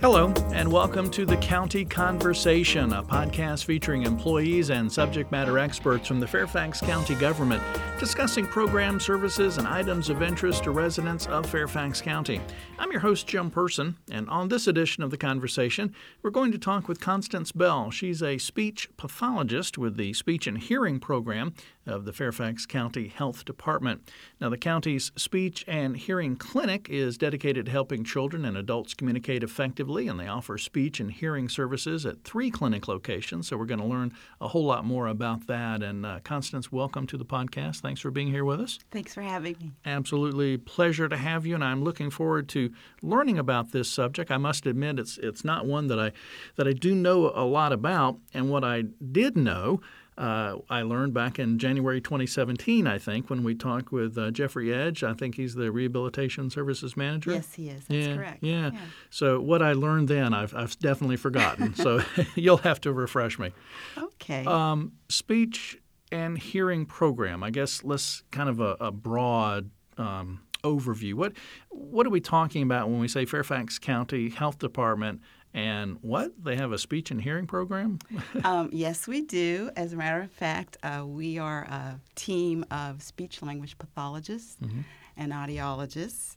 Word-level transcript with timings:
Hello, 0.00 0.32
and 0.52 0.70
welcome 0.70 1.10
to 1.10 1.26
the 1.26 1.36
County 1.38 1.84
Conversation, 1.84 2.92
a 2.92 3.02
podcast 3.02 3.64
featuring 3.64 4.04
employees 4.04 4.70
and 4.70 4.90
subject 4.90 5.32
matter 5.32 5.58
experts 5.58 6.06
from 6.06 6.20
the 6.20 6.26
Fairfax 6.26 6.80
County 6.80 7.16
government 7.16 7.60
discussing 7.98 8.46
programs, 8.46 9.04
services, 9.04 9.58
and 9.58 9.66
items 9.66 10.08
of 10.08 10.22
interest 10.22 10.62
to 10.62 10.70
residents 10.70 11.26
of 11.26 11.46
Fairfax 11.46 12.00
County. 12.00 12.40
I'm 12.78 12.92
your 12.92 13.00
host, 13.00 13.26
Jim 13.26 13.50
Person, 13.50 13.96
and 14.08 14.28
on 14.28 14.48
this 14.48 14.68
edition 14.68 15.02
of 15.02 15.10
the 15.10 15.18
conversation, 15.18 15.92
we're 16.22 16.30
going 16.30 16.52
to 16.52 16.58
talk 16.58 16.86
with 16.86 17.00
Constance 17.00 17.50
Bell. 17.50 17.90
She's 17.90 18.22
a 18.22 18.38
speech 18.38 18.88
pathologist 18.96 19.78
with 19.78 19.96
the 19.96 20.12
Speech 20.12 20.46
and 20.46 20.58
Hearing 20.58 21.00
Program 21.00 21.54
of 21.88 22.04
the 22.04 22.12
Fairfax 22.12 22.66
County 22.66 23.08
Health 23.08 23.44
Department. 23.44 24.08
Now, 24.40 24.48
the 24.48 24.58
county's 24.58 25.10
Speech 25.16 25.64
and 25.66 25.96
Hearing 25.96 26.36
Clinic 26.36 26.88
is 26.88 27.18
dedicated 27.18 27.66
to 27.66 27.72
helping 27.72 28.04
children 28.04 28.44
and 28.44 28.56
adults 28.56 28.94
communicate 28.94 29.42
effectively, 29.42 30.06
and 30.06 30.20
they 30.20 30.28
offer 30.28 30.58
speech 30.58 31.00
and 31.00 31.10
hearing 31.10 31.48
services 31.48 32.06
at 32.06 32.22
three 32.24 32.50
clinic 32.50 32.86
locations. 32.86 33.48
So, 33.48 33.56
we're 33.56 33.64
going 33.64 33.80
to 33.80 33.86
learn 33.86 34.12
a 34.40 34.48
whole 34.48 34.64
lot 34.64 34.84
more 34.84 35.06
about 35.06 35.46
that. 35.46 35.82
And, 35.82 36.06
uh, 36.06 36.20
Constance, 36.22 36.70
welcome 36.70 37.06
to 37.08 37.16
the 37.16 37.24
podcast. 37.24 37.80
Thanks 37.80 38.00
for 38.00 38.10
being 38.10 38.28
here 38.28 38.44
with 38.44 38.60
us. 38.60 38.78
Thanks 38.90 39.14
for 39.14 39.22
having 39.22 39.56
me. 39.58 39.72
Absolutely 39.84 40.58
pleasure 40.58 41.08
to 41.08 41.16
have 41.16 41.46
you, 41.46 41.54
and 41.54 41.64
I'm 41.64 41.82
looking 41.82 42.10
forward 42.10 42.48
to 42.50 42.72
learning 43.02 43.38
about 43.38 43.72
this 43.72 43.90
subject. 43.90 44.30
I 44.30 44.36
must 44.36 44.66
admit, 44.66 44.98
it's 44.98 45.18
it's 45.18 45.44
not 45.44 45.66
one 45.66 45.88
that 45.88 45.98
I 45.98 46.12
that 46.56 46.68
I 46.68 46.72
do 46.72 46.94
know 46.94 47.32
a 47.34 47.44
lot 47.44 47.72
about, 47.72 48.18
and 48.34 48.50
what 48.50 48.64
I 48.64 48.82
did 49.12 49.36
know. 49.36 49.80
Uh, 50.18 50.58
I 50.68 50.82
learned 50.82 51.14
back 51.14 51.38
in 51.38 51.60
January 51.60 52.00
2017, 52.00 52.88
I 52.88 52.98
think, 52.98 53.30
when 53.30 53.44
we 53.44 53.54
talked 53.54 53.92
with 53.92 54.18
uh, 54.18 54.32
Jeffrey 54.32 54.74
Edge. 54.74 55.04
I 55.04 55.14
think 55.14 55.36
he's 55.36 55.54
the 55.54 55.70
Rehabilitation 55.70 56.50
Services 56.50 56.96
Manager. 56.96 57.34
Yes, 57.34 57.54
he 57.54 57.68
is. 57.68 57.84
That's 57.86 58.06
yeah, 58.08 58.16
correct. 58.16 58.42
Yeah. 58.42 58.70
yeah. 58.72 58.80
So 59.10 59.40
what 59.40 59.62
I 59.62 59.74
learned 59.74 60.08
then, 60.08 60.34
I've, 60.34 60.52
I've 60.56 60.76
definitely 60.80 61.18
forgotten. 61.18 61.72
so 61.76 62.00
you'll 62.34 62.56
have 62.58 62.80
to 62.80 62.92
refresh 62.92 63.38
me. 63.38 63.52
Okay. 63.96 64.44
Um, 64.44 64.94
speech 65.08 65.78
and 66.10 66.36
hearing 66.36 66.84
program. 66.84 67.44
I 67.44 67.50
guess 67.50 67.84
let's 67.84 68.24
kind 68.32 68.48
of 68.48 68.58
a, 68.58 68.76
a 68.80 68.90
broad 68.90 69.70
um, 69.98 70.40
overview. 70.64 71.14
What 71.14 71.34
what 71.70 72.06
are 72.06 72.10
we 72.10 72.20
talking 72.20 72.62
about 72.62 72.88
when 72.88 72.98
we 72.98 73.06
say 73.08 73.24
Fairfax 73.24 73.78
County 73.78 74.30
Health 74.30 74.58
Department? 74.58 75.20
And 75.54 75.98
what 76.02 76.32
they 76.42 76.56
have 76.56 76.72
a 76.72 76.78
speech 76.78 77.10
and 77.10 77.20
hearing 77.20 77.46
program? 77.46 77.98
um, 78.44 78.68
yes, 78.72 79.06
we 79.06 79.22
do. 79.22 79.70
As 79.76 79.92
a 79.92 79.96
matter 79.96 80.20
of 80.20 80.30
fact, 80.30 80.76
uh, 80.82 81.04
we 81.06 81.38
are 81.38 81.62
a 81.62 82.00
team 82.14 82.64
of 82.70 83.02
speech 83.02 83.42
language 83.42 83.78
pathologists 83.78 84.56
mm-hmm. 84.62 84.80
and 85.16 85.32
audiologists. 85.32 86.36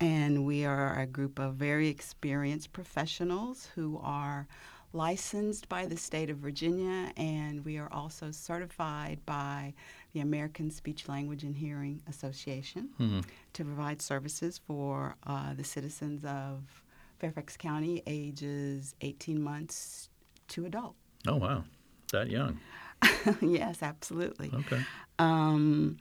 And 0.00 0.44
we 0.44 0.64
are 0.64 0.98
a 0.98 1.06
group 1.06 1.38
of 1.38 1.54
very 1.54 1.88
experienced 1.88 2.72
professionals 2.72 3.68
who 3.74 4.00
are 4.02 4.48
licensed 4.92 5.68
by 5.68 5.86
the 5.86 5.96
state 5.96 6.28
of 6.28 6.38
Virginia, 6.38 7.12
and 7.16 7.64
we 7.64 7.78
are 7.78 7.90
also 7.92 8.30
certified 8.30 9.18
by 9.24 9.72
the 10.12 10.20
American 10.20 10.70
Speech, 10.70 11.08
Language, 11.08 11.44
and 11.44 11.56
Hearing 11.56 12.02
Association 12.08 12.90
mm-hmm. 13.00 13.20
to 13.54 13.64
provide 13.64 14.02
services 14.02 14.60
for 14.66 15.16
uh, 15.26 15.54
the 15.54 15.64
citizens 15.64 16.24
of 16.24 16.82
Fairfax 17.22 17.56
County 17.56 18.02
ages 18.08 18.96
18 19.00 19.40
months 19.40 20.10
to 20.48 20.66
adult. 20.66 20.96
Oh, 21.28 21.36
wow. 21.36 21.62
That 22.10 22.28
young. 22.28 22.58
yes, 23.40 23.80
absolutely. 23.80 24.50
Okay. 24.52 24.82
Um, 25.20 25.98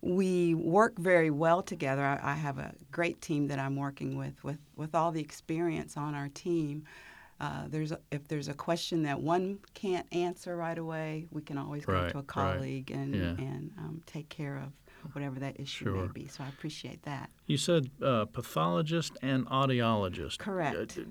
we 0.00 0.54
work 0.54 0.98
very 0.98 1.30
well 1.30 1.62
together. 1.62 2.02
I, 2.02 2.18
I, 2.32 2.34
have 2.34 2.56
a 2.58 2.72
great 2.90 3.20
team 3.20 3.48
that 3.48 3.58
I'm 3.58 3.76
working 3.76 4.16
with, 4.16 4.42
with, 4.42 4.56
with 4.74 4.94
all 4.94 5.12
the 5.12 5.20
experience 5.20 5.98
on 5.98 6.14
our 6.14 6.28
team. 6.28 6.84
Uh, 7.40 7.64
there's 7.68 7.92
a, 7.92 8.00
if 8.10 8.26
there's 8.26 8.48
a 8.48 8.54
question 8.54 9.02
that 9.02 9.20
one 9.20 9.58
can't 9.74 10.06
answer 10.12 10.56
right 10.56 10.78
away, 10.78 11.26
we 11.30 11.42
can 11.42 11.58
always 11.58 11.86
right, 11.86 12.06
go 12.06 12.08
to 12.08 12.18
a 12.18 12.22
colleague 12.22 12.90
right. 12.90 13.00
and 13.00 13.14
yeah. 13.14 13.44
and 13.44 13.70
um, 13.76 14.02
take 14.06 14.30
care 14.30 14.56
of 14.56 14.72
whatever 15.12 15.38
that 15.40 15.60
issue 15.60 15.84
sure. 15.84 15.94
may 15.94 16.06
be. 16.08 16.26
So 16.28 16.44
I 16.44 16.48
appreciate 16.48 17.02
that. 17.02 17.30
You 17.46 17.56
said 17.56 17.90
uh, 18.02 18.26
pathologist 18.26 19.16
and 19.22 19.46
audiologist. 19.46 20.38
Correct. 20.38 20.98
Uh, 20.98 21.02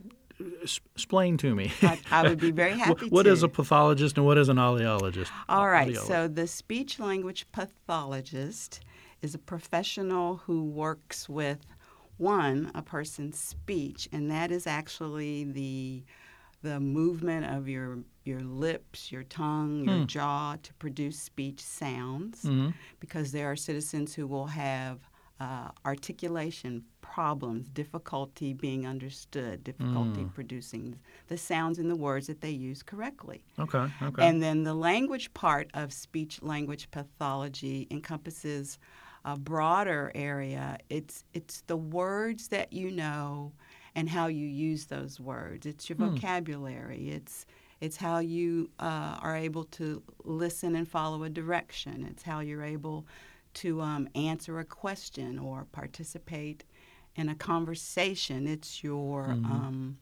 explain 0.96 1.38
to 1.38 1.56
me. 1.56 1.72
I, 1.81 2.00
I, 2.12 2.24
would 2.24 2.40
be 2.40 2.52
very 2.52 2.72
happy 2.78 3.08
What 3.08 3.24
to. 3.24 3.32
is 3.32 3.44
a 3.44 3.48
pathologist 3.48 4.18
and 4.18 4.26
what 4.26 4.38
is 4.38 4.50
an 4.50 4.58
audiologist? 4.58 5.30
All 5.48 5.70
right. 5.70 5.96
So 5.96 6.28
the 6.28 6.48
speech 6.48 7.00
language 7.00 7.46
pathologist 7.52 8.82
is 9.22 9.36
a 9.36 9.40
professional 9.40 10.38
who 10.38 10.66
works 10.66 11.30
with 11.30 11.59
one 12.18 12.72
a 12.76 12.82
person's 12.82 13.40
speech, 13.40 14.08
and 14.12 14.30
that 14.30 14.52
is 14.52 14.68
actually 14.68 15.46
the 15.46 16.03
the 16.62 16.80
movement 16.80 17.46
of 17.46 17.68
your 17.68 18.00
your 18.23 18.41
lips, 18.41 19.11
your 19.11 19.23
tongue, 19.23 19.84
your 19.84 20.00
hmm. 20.00 20.06
jaw 20.06 20.56
to 20.61 20.73
produce 20.75 21.19
speech 21.19 21.59
sounds, 21.59 22.44
mm-hmm. 22.44 22.69
because 23.00 23.31
there 23.31 23.51
are 23.51 23.56
citizens 23.56 24.13
who 24.13 24.25
will 24.28 24.47
have 24.47 25.00
uh, 25.39 25.69
articulation 25.85 26.84
problems, 27.01 27.67
difficulty 27.69 28.53
being 28.53 28.88
understood, 28.88 29.63
difficulty 29.63 30.22
mm. 30.22 30.34
producing 30.34 30.97
the 31.28 31.38
sounds 31.38 31.79
and 31.79 31.89
the 31.89 31.95
words 31.95 32.28
that 32.28 32.39
they 32.39 32.50
use 32.50 32.81
correctly. 32.81 33.44
Okay, 33.59 33.85
okay. 34.01 34.28
And 34.28 34.41
then 34.41 34.63
the 34.63 34.73
language 34.73 35.34
part 35.34 35.69
of 35.73 35.91
speech 35.91 36.41
language 36.41 36.90
pathology 36.91 37.88
encompasses 37.91 38.79
a 39.25 39.38
broader 39.38 40.11
area. 40.16 40.78
It's 40.90 41.23
it's 41.34 41.61
the 41.67 41.78
words 41.78 42.47
that 42.50 42.72
you 42.72 42.90
know 42.91 43.51
and 43.95 44.09
how 44.09 44.28
you 44.28 44.47
use 44.47 44.85
those 44.85 45.19
words. 45.19 45.66
It's 45.66 45.90
your 45.90 45.97
Hmm. 45.97 46.16
vocabulary. 46.16 47.09
It's 47.09 47.45
it's 47.84 47.98
how 47.98 48.20
you 48.20 48.70
uh, 48.80 49.18
are 49.22 49.36
able 49.36 49.66
to 49.66 50.02
listen 50.24 50.76
and 50.76 50.88
follow 50.88 51.24
a 51.24 51.30
direction. 51.30 52.06
It's 52.10 52.24
how 52.24 52.40
you're 52.40 52.64
able 52.78 53.06
to 53.56 53.82
um, 53.82 54.08
answer 54.16 54.60
a 54.60 54.66
question 54.66 55.38
or 55.38 55.66
participate 55.72 56.64
in 57.16 57.30
a 57.30 57.36
conversation. 57.36 58.48
It's 58.48 58.84
your 58.84 59.28
Mhm. 59.28 59.46
um, 59.52 59.98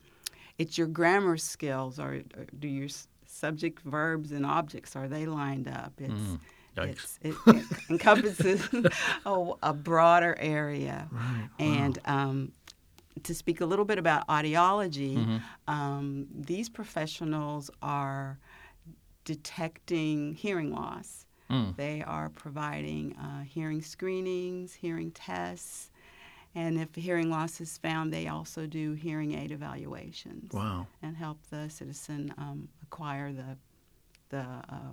it's 0.58 0.78
your 0.78 0.88
grammar 0.88 1.38
skills. 1.38 2.00
Or, 2.00 2.12
or 2.38 2.46
do 2.60 2.68
your 2.68 2.90
subject, 3.26 3.82
verbs, 3.82 4.32
and 4.32 4.46
objects 4.46 4.96
are 4.96 5.08
they 5.08 5.26
lined 5.26 5.68
up? 5.68 5.94
It's 5.98 6.14
Mm. 6.14 6.40
Yikes. 6.78 6.90
it's, 6.90 7.20
it, 7.24 7.36
it 7.48 7.66
encompasses 7.90 8.60
a, 9.26 9.52
a 9.64 9.74
broader 9.74 10.36
area. 10.40 11.10
Right. 11.12 11.50
And 11.60 12.00
um, 12.06 12.52
to 13.24 13.34
speak 13.36 13.62
a 13.62 13.66
little 13.66 13.86
bit 13.86 13.98
about 13.98 14.28
audiology, 14.28 15.18
Mhm. 15.26 15.42
um, 15.68 16.28
these 16.34 16.70
professionals 16.70 17.70
are 17.82 18.40
detecting 19.26 20.34
hearing 20.34 20.72
loss. 20.72 21.26
Mm. 21.50 21.76
They 21.76 22.02
are 22.02 22.30
providing 22.30 23.16
uh, 23.18 23.44
hearing 23.44 23.82
screenings, 23.82 24.74
hearing 24.74 25.12
tests, 25.12 25.92
and 26.56 26.78
if 26.80 26.96
hearing 26.96 27.30
loss 27.30 27.62
is 27.62 27.78
found, 27.78 28.12
they 28.12 28.28
also 28.28 28.66
do 28.68 28.94
hearing 28.94 29.34
aid 29.34 29.52
evaluations 29.52 30.54
Wow. 30.54 30.88
and 31.02 31.16
help 31.18 31.38
the 31.50 31.70
citizen 31.70 32.34
um, 32.38 32.70
acquire 32.84 33.32
the 33.34 33.58
the 34.30 34.40
uh, 34.40 34.92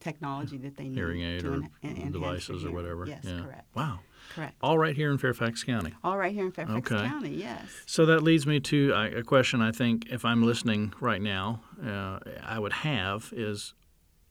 technology 0.00 0.58
that 0.58 0.76
they 0.76 0.84
need 0.84 0.94
Hearing 0.94 1.22
aid 1.22 1.44
or 1.44 1.54
en- 1.54 1.70
en- 1.82 1.90
enhance 1.90 2.12
their 2.12 2.20
devices 2.20 2.64
or 2.64 2.70
whatever. 2.70 3.06
Yes, 3.06 3.24
yeah. 3.24 3.40
correct. 3.42 3.66
Wow. 3.74 4.00
Correct. 4.34 4.54
All 4.60 4.78
right 4.78 4.94
here 4.94 5.10
in 5.10 5.18
Fairfax 5.18 5.64
County. 5.64 5.94
All 6.04 6.18
right 6.18 6.32
here 6.32 6.44
in 6.44 6.52
Fairfax 6.52 6.92
Okay. 6.92 7.08
County, 7.08 7.30
yes. 7.30 7.62
So 7.86 8.06
that 8.06 8.22
leads 8.22 8.46
me 8.46 8.60
to 8.60 8.92
uh, 8.94 9.08
a 9.18 9.22
question 9.22 9.62
I 9.62 9.72
think 9.72 10.08
if 10.10 10.24
I'm 10.24 10.42
listening 10.42 10.92
right 11.00 11.22
now, 11.22 11.62
uh, 11.84 12.18
I 12.42 12.58
would 12.58 12.72
have 12.72 13.32
is 13.34 13.74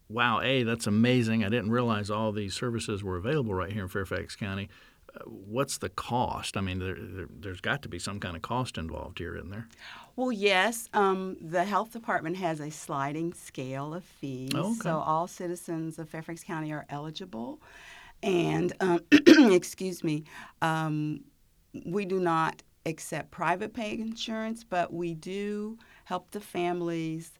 wow, 0.09 0.39
A, 0.41 0.63
that's 0.63 0.87
amazing. 0.87 1.43
I 1.43 1.49
didn't 1.49 1.71
realize 1.71 2.09
all 2.09 2.31
these 2.31 2.53
services 2.53 3.03
were 3.03 3.17
available 3.17 3.53
right 3.53 3.71
here 3.71 3.83
in 3.83 3.89
Fairfax 3.89 4.35
County. 4.35 4.69
What's 5.25 5.77
the 5.79 5.89
cost? 5.89 6.57
I 6.57 6.61
mean, 6.61 6.79
there, 6.79 6.95
there, 6.99 7.27
there's 7.39 7.61
got 7.61 7.81
to 7.83 7.89
be 7.89 7.99
some 7.99 8.19
kind 8.19 8.35
of 8.35 8.41
cost 8.41 8.77
involved 8.77 9.19
here, 9.19 9.35
isn't 9.35 9.49
there? 9.49 9.67
Well, 10.15 10.31
yes. 10.31 10.89
Um, 10.93 11.37
the 11.41 11.63
health 11.63 11.91
department 11.91 12.37
has 12.37 12.59
a 12.59 12.69
sliding 12.69 13.33
scale 13.33 13.93
of 13.93 14.03
fees, 14.03 14.51
Oh, 14.53 14.71
okay. 14.71 14.79
so 14.83 14.99
all 14.99 15.27
citizens 15.27 15.97
of 15.99 16.09
Fairfax 16.09 16.43
County 16.43 16.71
are 16.71 16.85
eligible. 16.89 17.61
And 18.23 18.73
um, 18.79 18.99
excuse 19.51 20.03
me, 20.03 20.23
um, 20.61 21.23
we 21.85 22.05
do 22.05 22.19
not 22.19 22.63
accept 22.85 23.31
private 23.31 23.73
pay 23.73 23.91
insurance, 23.93 24.63
but 24.63 24.93
we 24.93 25.13
do 25.13 25.77
help 26.05 26.31
the 26.31 26.39
families 26.39 27.31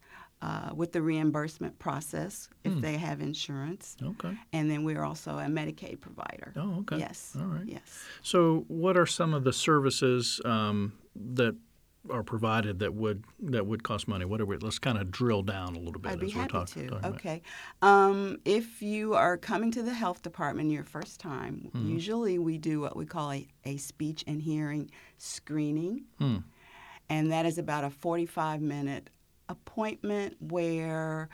uh, 0.41 0.69
with 0.75 0.91
the 0.91 1.01
reimbursement 1.01 1.79
process 1.79 2.47
if 2.63 2.73
Hmm. 2.73 2.79
they 2.81 2.97
have 2.97 3.21
insurance. 3.21 3.97
Okay. 4.01 4.37
And 4.53 4.69
then 4.69 4.83
we're 4.83 5.03
also 5.03 5.31
a 5.39 5.45
Medicaid 5.45 5.99
provider. 5.99 6.53
Oh, 6.55 6.79
okay. 6.81 6.99
Yes. 6.99 7.35
All 7.39 7.47
right. 7.47 7.65
Yes. 7.65 8.03
So, 8.21 8.65
what 8.67 8.97
are 8.97 9.05
some 9.07 9.33
of 9.33 9.43
the 9.43 9.53
services 9.53 10.39
um, 10.45 10.93
that 11.15 11.55
are 12.09 12.23
provided 12.23 12.79
that 12.79 12.93
would 12.93 13.25
that 13.39 13.65
would 13.65 13.83
cost 13.83 14.07
money? 14.07 14.23
What 14.25 14.39
are 14.39 14.45
we? 14.45 14.55
Let's 14.57 14.79
kind 14.79 14.97
of 14.97 15.11
drill 15.11 15.41
down 15.41 15.75
a 15.75 15.79
little 15.79 15.99
bit 15.99 16.11
I'd 16.13 16.19
be 16.19 16.27
as 16.27 16.35
we're 16.35 16.41
happy 16.41 16.53
talk- 16.53 16.69
to. 17.01 17.07
Okay. 17.15 17.41
Um, 17.81 18.37
if 18.45 18.81
you 18.81 19.15
are 19.15 19.37
coming 19.37 19.71
to 19.71 19.81
the 19.83 19.93
health 19.93 20.21
department 20.21 20.71
your 20.71 20.83
first 20.85 21.19
time, 21.19 21.69
usually 21.73 22.37
we 22.39 22.57
do 22.59 22.79
what 22.79 22.95
we 22.95 23.05
call 23.05 23.31
a, 23.33 23.45
a 23.65 23.75
speech 23.77 24.23
and 24.27 24.41
hearing 24.41 24.89
screening. 25.17 26.05
Hmm. 26.19 26.37
and 27.09 27.31
that 27.31 27.45
is 27.45 27.57
about 27.57 27.83
a 27.83 27.89
45 27.89 28.61
minute 28.61 29.09
appointment 29.49 30.35
where 30.39 31.29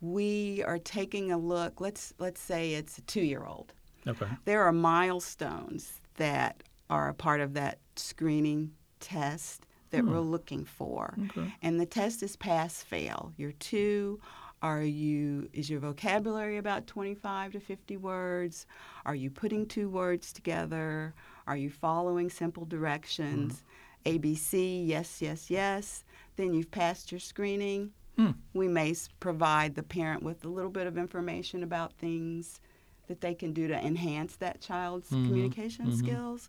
we 0.00 0.62
are 0.66 0.78
taking 0.78 1.32
a 1.32 1.38
look. 1.38 1.80
Let's 1.80 2.12
let's 2.18 2.40
say 2.40 2.74
it's 2.74 2.98
a 2.98 3.02
two 3.02 3.22
year 3.22 3.44
old. 3.44 3.72
Okay. 4.06 4.26
There 4.44 4.62
are 4.62 4.72
milestones 4.72 6.00
that 6.16 6.62
are 6.90 7.08
a 7.08 7.14
part 7.14 7.40
of 7.40 7.54
that 7.54 7.78
screening 7.96 8.72
test 9.00 9.64
that 9.90 10.00
Hmm. 10.02 10.10
we're 10.10 10.20
looking 10.20 10.64
for. 10.64 11.14
Okay. 11.26 11.54
And 11.62 11.80
the 11.80 11.86
test 11.86 12.22
is 12.22 12.36
pass 12.36 12.82
fail. 12.82 13.32
You're 13.36 13.52
two. 13.52 14.20
Are 14.62 14.82
you 14.82 15.48
is 15.52 15.68
your 15.68 15.80
vocabulary 15.80 16.56
about 16.56 16.86
25 16.86 17.52
to 17.52 17.60
50 17.60 17.96
words? 17.98 18.66
Are 19.04 19.14
you 19.14 19.30
putting 19.30 19.66
two 19.66 19.88
words 19.90 20.32
together? 20.32 21.14
Are 21.46 21.56
you 21.56 21.70
following 21.70 22.30
simple 22.30 22.64
directions? 22.64 23.62
ABC, 24.06 24.86
yes, 24.86 25.20
yes, 25.22 25.50
yes. 25.50 26.04
Then 26.36 26.54
you've 26.54 26.70
passed 26.70 27.10
your 27.12 27.20
screening. 27.20 27.92
Hmm. 28.16 28.32
We 28.52 28.68
may 28.68 28.94
provide 29.20 29.74
the 29.74 29.82
parent 29.82 30.22
with 30.22 30.44
a 30.44 30.48
little 30.48 30.70
bit 30.70 30.86
of 30.86 30.96
information 30.98 31.62
about 31.62 31.92
things 31.94 32.60
that 33.08 33.20
they 33.20 33.34
can 33.34 33.52
do 33.52 33.68
to 33.68 33.74
enhance 33.74 34.36
that 34.36 34.60
child's 34.60 35.10
Mhm, 35.10 35.26
communication 35.26 35.86
mhm. 35.88 35.92
skills. 35.98 36.48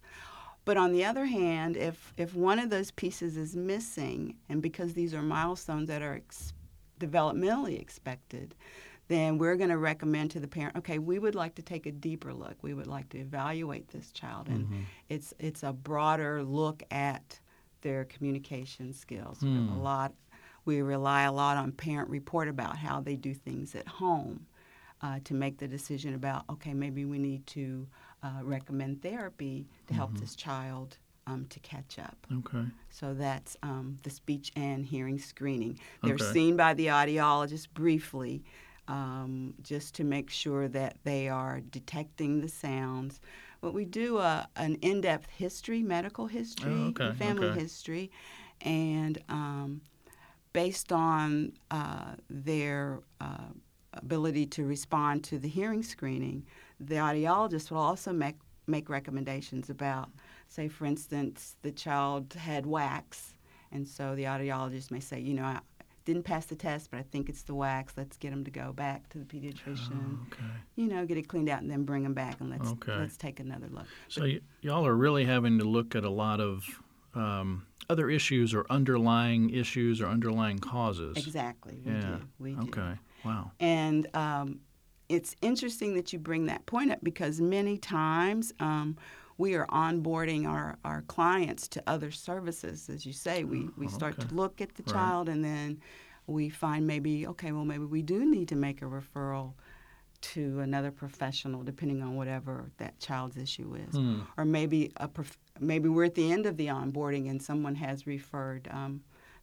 But 0.63 0.77
on 0.77 0.91
the 0.93 1.05
other 1.05 1.25
hand, 1.25 1.77
if 1.77 2.13
if 2.17 2.33
one 2.35 2.59
of 2.59 2.69
those 2.69 2.91
pieces 2.91 3.37
is 3.37 3.55
missing, 3.55 4.37
and 4.49 4.61
because 4.61 4.93
these 4.93 5.13
are 5.13 5.21
milestones 5.21 5.87
that 5.89 6.01
are 6.01 6.15
ex- 6.15 6.53
developmentally 6.99 7.79
expected, 7.79 8.55
then 9.07 9.37
we're 9.37 9.55
going 9.55 9.69
to 9.69 9.77
recommend 9.77 10.31
to 10.31 10.39
the 10.39 10.47
parent, 10.47 10.75
okay, 10.77 10.97
we 10.97 11.19
would 11.19 11.35
like 11.35 11.53
to 11.55 11.61
take 11.61 11.85
a 11.85 11.91
deeper 11.91 12.33
look. 12.33 12.55
We 12.63 12.73
would 12.73 12.87
like 12.87 13.09
to 13.09 13.19
evaluate 13.19 13.89
this 13.89 14.11
child, 14.11 14.47
and 14.49 14.67
Mhm. 14.67 14.83
it's 15.09 15.33
it's 15.39 15.61
a 15.63 15.73
broader 15.73 16.43
look 16.43 16.81
at 16.89 17.39
their 17.85 18.03
communication 18.05 18.91
skills. 18.91 19.41
Hmm. 19.41 19.69
A 19.69 19.77
lot, 19.77 20.11
we 20.65 20.81
rely 20.81 21.21
a 21.23 21.31
lot 21.31 21.55
on 21.55 21.71
parent 21.71 22.09
report 22.09 22.47
about 22.47 22.75
how 22.77 22.99
they 22.99 23.15
do 23.15 23.33
things 23.33 23.75
at 23.75 23.87
home. 23.87 24.47
Uh, 25.01 25.19
to 25.25 25.33
make 25.35 25.57
the 25.59 25.67
decision 25.67 26.15
about 26.15 26.45
okay 26.49 26.73
maybe 26.73 27.03
we 27.05 27.19
need 27.19 27.45
to 27.45 27.85
uh, 28.23 28.39
recommend 28.41 29.01
therapy 29.01 29.67
to 29.87 29.93
help 29.93 30.11
Mhm. 30.13 30.19
this 30.21 30.35
child 30.35 30.97
um, 31.27 31.45
to 31.49 31.59
catch 31.59 31.99
up 31.99 32.25
Okay. 32.31 32.65
so 32.89 33.13
that's 33.13 33.57
um, 33.61 33.99
the 34.03 34.09
speech 34.09 34.51
and 34.55 34.85
hearing 34.85 35.19
screening 35.19 35.77
they're 36.01 36.15
Okay. 36.15 36.23
seen 36.37 36.55
by 36.55 36.73
the 36.73 36.87
audiologist 36.87 37.67
briefly 37.73 38.41
um, 38.87 39.53
just 39.61 39.93
to 39.95 40.03
make 40.05 40.29
sure 40.29 40.69
that 40.69 40.95
they 41.03 41.27
are 41.27 41.59
detecting 41.59 42.39
the 42.41 42.49
sounds 42.49 43.19
but 43.61 43.73
we 43.73 43.85
do 43.85 44.17
a, 44.19 44.47
an 44.55 44.75
in-depth 44.81 45.29
history 45.29 45.81
medical 45.83 46.27
history 46.27 46.93
Oh, 46.97 47.01
okay, 47.01 47.11
family 47.17 47.47
okay. 47.49 47.59
history 47.59 48.11
and 48.61 49.21
um, 49.29 49.81
based 50.53 50.91
on 50.91 51.51
uh, 51.71 52.13
their 52.29 53.01
uh, 53.19 53.49
ability 53.93 54.45
to 54.45 54.65
respond 54.65 55.23
to 55.25 55.37
the 55.37 55.47
hearing 55.49 55.83
screening, 55.83 56.45
the 56.79 56.95
audiologist 56.95 57.71
will 57.71 57.79
also 57.79 58.13
make, 58.13 58.35
make 58.67 58.89
recommendations 58.89 59.69
about, 59.69 60.09
say, 60.47 60.67
for 60.67 60.85
instance, 60.85 61.55
the 61.61 61.71
child 61.71 62.33
had 62.33 62.65
wax, 62.65 63.35
and 63.71 63.85
so 63.87 64.15
the 64.15 64.23
audiologist 64.23 64.91
may 64.91 64.99
say, 64.99 65.19
you 65.19 65.33
know, 65.33 65.43
I 65.43 65.59
didn't 66.05 66.23
pass 66.23 66.45
the 66.45 66.55
test, 66.55 66.91
but 66.91 66.99
I 66.99 67.03
think 67.03 67.29
it's 67.29 67.41
the 67.43 67.55
wax. 67.55 67.93
Let's 67.97 68.15
get 68.17 68.29
them 68.29 68.43
to 68.45 68.51
go 68.51 68.71
back 68.71 69.09
to 69.09 69.17
the 69.17 69.25
pediatrician. 69.25 70.17
Oh, 70.19 70.27
okay. 70.27 70.43
You 70.75 70.87
know, 70.87 71.05
get 71.05 71.17
it 71.17 71.27
cleaned 71.27 71.49
out 71.49 71.61
and 71.61 71.69
then 71.69 71.83
bring 71.83 72.03
them 72.03 72.13
back 72.13 72.39
and 72.39 72.49
let's 72.51 72.69
Okay. 72.69 72.95
let's 72.95 73.17
take 73.17 73.39
another 73.39 73.67
look. 73.71 73.85
So 74.07 74.21
y- 74.21 74.39
y'all 74.61 74.85
are 74.85 74.95
really 74.95 75.25
having 75.25 75.57
to 75.59 75.65
look 75.65 75.95
at 75.95 76.03
a 76.05 76.09
lot 76.09 76.39
of 76.39 76.63
um, 77.15 77.65
other 77.89 78.09
issues 78.09 78.53
or 78.53 78.65
underlying 78.69 79.49
issues 79.49 80.01
or 80.01 80.07
underlying 80.07 80.59
causes. 80.59 81.17
Exactly, 81.17 81.79
we 81.85 81.91
Yeah. 81.91 82.01
do. 82.01 82.21
We 82.39 82.53
do. 82.55 82.61
Okay. 82.63 82.93
Wow. 83.23 83.51
And 83.59 84.07
um, 84.15 84.59
it's 85.09 85.35
interesting 85.41 85.95
that 85.95 86.11
you 86.13 86.19
bring 86.19 86.45
that 86.47 86.65
point 86.65 86.91
up 86.91 86.99
because 87.03 87.39
many 87.41 87.77
times 87.77 88.53
um, 88.59 88.97
we 89.37 89.55
are 89.55 89.65
onboarding 89.67 90.47
our, 90.47 90.77
our 90.85 91.01
clients 91.03 91.67
to 91.69 91.83
other 91.87 92.11
services. 92.11 92.89
As 92.89 93.05
you 93.05 93.13
say, 93.13 93.43
we, 93.43 93.69
we 93.77 93.87
start 93.87 94.17
okay. 94.17 94.27
to 94.27 94.35
look 94.35 94.61
at 94.61 94.75
the 94.75 94.83
Right. 94.83 94.93
child 94.93 95.29
and 95.29 95.43
then 95.43 95.81
we 96.27 96.49
find 96.49 96.87
maybe, 96.87 97.27
okay, 97.27 97.51
well, 97.51 97.65
maybe 97.65 97.85
we 97.85 98.01
do 98.01 98.25
need 98.25 98.47
to 98.49 98.55
make 98.55 98.81
a 98.81 98.85
referral 98.85 99.53
to 100.21 100.59
another 100.61 100.89
professional 100.91 101.63
depending 101.63 102.01
on 102.01 102.15
whatever 102.15 102.71
that 102.77 102.97
child's 102.99 103.37
issue 103.37 103.75
is. 103.89 103.95
Hmm. 103.95 104.21
Or 104.37 104.45
maybe, 104.45 104.91
a 104.97 105.07
prof- 105.07 105.37
maybe 105.59 105.89
we're 105.89 106.05
at 106.05 106.15
the 106.15 106.31
end 106.31 106.45
of 106.45 106.57
the 106.57 106.67
onboarding 106.67 107.29
and 107.29 107.41
someone 107.41 107.75
has 107.75 108.07
referred 108.07 108.67
um, 108.71 109.01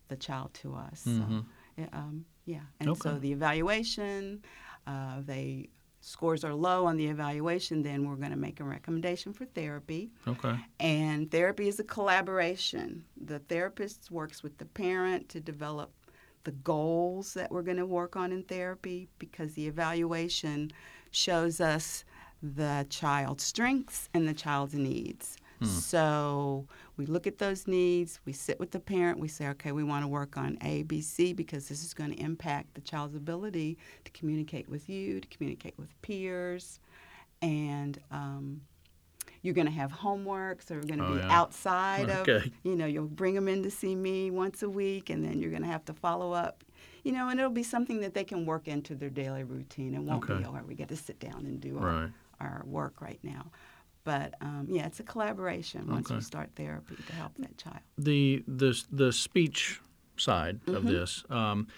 the 0.08 0.16
child 0.16 0.54
to 0.54 0.74
us. 0.74 1.04
Mhm. 1.06 1.18
So, 1.18 1.44
yeah, 1.76 1.86
um, 1.92 2.24
yeah. 2.46 2.60
And 2.80 2.96
so 2.96 3.18
the 3.18 3.30
evaluation, 3.32 4.42
uh, 4.86 5.20
they 5.20 5.68
scores 6.02 6.44
are 6.44 6.52
low 6.52 6.84
on 6.86 6.96
the 6.96 7.06
evaluation, 7.06 7.82
then 7.82 8.06
we're 8.06 8.16
going 8.16 8.32
to 8.32 8.36
make 8.36 8.60
a 8.60 8.64
recommendation 8.64 9.32
for 9.32 9.44
therapy. 9.46 10.10
Okay. 10.26 10.56
And 10.80 11.30
therapy 11.30 11.68
is 11.68 11.78
a 11.78 11.84
collaboration. 11.84 13.04
The 13.24 13.38
therapist 13.38 14.10
works 14.10 14.42
with 14.42 14.58
the 14.58 14.66
parent 14.66 15.28
to 15.30 15.40
develop 15.40 15.92
the 16.44 16.50
goals 16.50 17.34
that 17.34 17.52
we're 17.52 17.62
going 17.62 17.76
to 17.76 17.86
work 17.86 18.16
on 18.16 18.32
in 18.32 18.42
therapy 18.42 19.08
because 19.20 19.54
the 19.54 19.66
evaluation 19.68 20.72
shows 21.12 21.60
us 21.60 22.04
the 22.42 22.84
child's 22.90 23.44
strengths 23.44 24.08
and 24.12 24.26
the 24.26 24.34
child's 24.34 24.74
needs. 24.74 25.36
Hmm. 25.60 25.66
So 25.66 26.66
we 26.96 27.06
look 27.06 27.26
at 27.26 27.38
those 27.38 27.66
needs, 27.66 28.20
we 28.24 28.32
sit 28.32 28.60
with 28.60 28.70
the 28.70 28.80
parent, 28.80 29.18
we 29.18 29.28
say, 29.28 29.48
okay, 29.48 29.72
we 29.72 29.82
want 29.82 30.04
to 30.04 30.08
work 30.08 30.36
on 30.36 30.58
A, 30.62 30.82
B, 30.82 31.00
C 31.00 31.32
because 31.32 31.68
this 31.68 31.82
is 31.82 31.94
going 31.94 32.10
to 32.14 32.20
impact 32.20 32.74
the 32.74 32.80
child's 32.82 33.14
ability 33.14 33.78
to 34.04 34.10
communicate 34.12 34.68
with 34.68 34.88
you, 34.88 35.20
to 35.20 35.28
communicate 35.28 35.74
with 35.78 36.00
peers, 36.02 36.80
and 37.40 37.98
um, 38.10 38.60
you're 39.40 39.54
going 39.54 39.66
to 39.66 39.72
have 39.72 39.90
homework, 39.90 40.62
so 40.62 40.74
we're 40.74 40.82
going 40.82 40.98
to 40.98 41.04
Oh, 41.04 41.14
be 41.14 41.20
yeah. 41.20 41.26
outside 41.30 42.10
of, 42.10 42.28
you 42.62 42.76
know, 42.76 42.86
you'll 42.86 43.06
bring 43.06 43.34
them 43.34 43.48
in 43.48 43.62
to 43.64 43.70
see 43.70 43.94
me 43.96 44.30
once 44.30 44.62
a 44.62 44.68
week, 44.68 45.10
and 45.10 45.24
then 45.24 45.40
you're 45.40 45.50
going 45.50 45.62
to 45.62 45.68
have 45.68 45.84
to 45.86 45.94
follow 45.94 46.32
up, 46.32 46.62
you 47.04 47.10
know, 47.12 47.28
and 47.28 47.40
it'll 47.40 47.50
be 47.50 47.62
something 47.64 48.00
that 48.02 48.14
they 48.14 48.22
can 48.24 48.46
work 48.46 48.68
into 48.68 48.94
their 48.94 49.10
daily 49.10 49.42
routine. 49.44 49.94
It 49.94 50.00
won't 50.02 50.24
Okay. 50.24 50.38
be, 50.38 50.44
all 50.44 50.52
right, 50.52 50.66
we 50.66 50.74
get 50.74 50.88
to 50.90 50.96
sit 50.96 51.18
down 51.18 51.46
and 51.46 51.60
do 51.60 51.78
our, 51.78 51.84
Right. 51.84 52.10
our 52.38 52.62
work 52.66 53.00
right 53.00 53.18
now. 53.22 53.50
But 54.04 54.34
um, 54.40 54.66
yeah, 54.68 54.86
it's 54.86 55.00
a 55.00 55.04
collaboration 55.04 55.86
once 55.88 56.10
we 56.10 56.16
Okay. 56.16 56.24
start 56.24 56.50
therapy 56.56 56.96
to 57.06 57.12
help 57.12 57.36
that 57.38 57.56
child. 57.56 57.80
The 57.98 58.42
the 58.48 58.80
the 58.90 59.12
speech 59.12 59.80
side 60.16 60.60
Mm-hmm. 60.66 60.74
of 60.76 60.84
this, 60.84 61.24
um, 61.30 61.68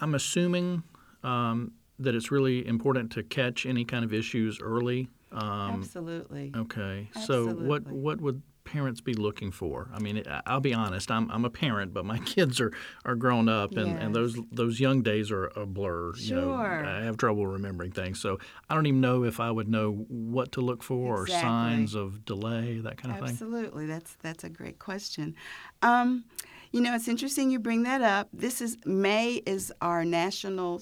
I'm 0.00 0.14
assuming 0.14 0.82
um, 1.22 1.72
that 1.98 2.14
it's 2.14 2.30
really 2.30 2.66
important 2.66 3.12
to 3.12 3.22
catch 3.22 3.64
any 3.66 3.84
kind 3.84 4.04
of 4.04 4.12
issues 4.12 4.58
early. 4.60 5.08
Um, 5.30 5.82
Absolutely. 5.82 6.52
Okay. 6.56 7.08
So 7.14 7.54
what 7.54 7.82
what 7.90 8.20
would 8.20 8.42
parents 8.72 9.00
be 9.00 9.14
looking 9.14 9.50
for? 9.52 9.88
I 9.94 9.98
mean, 9.98 10.22
I'll 10.46 10.60
be 10.60 10.72
honest. 10.74 11.10
I'm 11.10 11.30
I'm 11.30 11.44
a 11.44 11.50
parent, 11.50 11.92
but 11.92 12.04
my 12.04 12.18
kids 12.34 12.60
are, 12.60 12.72
are 13.04 13.14
grown 13.14 13.48
up, 13.48 13.76
and, 13.76 13.98
and 13.98 14.14
those 14.14 14.38
those 14.50 14.80
young 14.80 15.02
days 15.02 15.30
are 15.30 15.46
a 15.56 15.66
blur. 15.66 16.14
You 16.16 16.36
know, 16.36 16.42
Sure. 16.56 16.84
I 16.86 17.02
have 17.04 17.16
trouble 17.16 17.46
remembering 17.46 17.92
things, 17.92 18.20
so 18.20 18.38
I 18.70 18.74
don't 18.74 18.86
even 18.86 19.00
know 19.00 19.24
if 19.24 19.40
I 19.40 19.50
would 19.50 19.68
know 19.68 20.04
what 20.08 20.52
to 20.52 20.60
look 20.60 20.82
for 20.82 21.22
Exactly. 21.22 21.34
or 21.36 21.50
signs 21.50 21.94
of 21.94 22.24
delay, 22.24 22.78
that 22.78 22.96
kind 22.96 23.12
of 23.14 23.20
thing. 23.20 23.28
Absolutely. 23.30 23.86
That's 23.86 24.14
that's 24.22 24.44
a 24.44 24.48
great 24.50 24.78
question. 24.78 25.34
Um, 25.82 26.24
you 26.72 26.80
know, 26.80 26.94
it's 26.94 27.08
interesting 27.08 27.50
you 27.50 27.58
bring 27.58 27.82
that 27.82 28.00
up. 28.00 28.28
This 28.32 28.62
is 28.62 28.78
May 28.86 29.42
is 29.44 29.70
our 29.82 30.04
National 30.06 30.80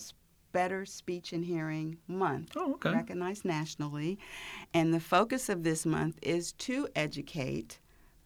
Better 0.52 0.84
Speech 0.84 1.32
and 1.32 1.44
Hearing 1.44 1.98
Month. 2.08 2.52
Oh, 2.56 2.74
okay. 2.74 2.92
Recognized 2.92 3.44
nationally. 3.44 4.18
And 4.74 4.92
the 4.92 5.00
focus 5.00 5.48
of 5.48 5.62
this 5.62 5.86
month 5.86 6.18
is 6.22 6.52
to 6.52 6.88
educate 6.94 7.78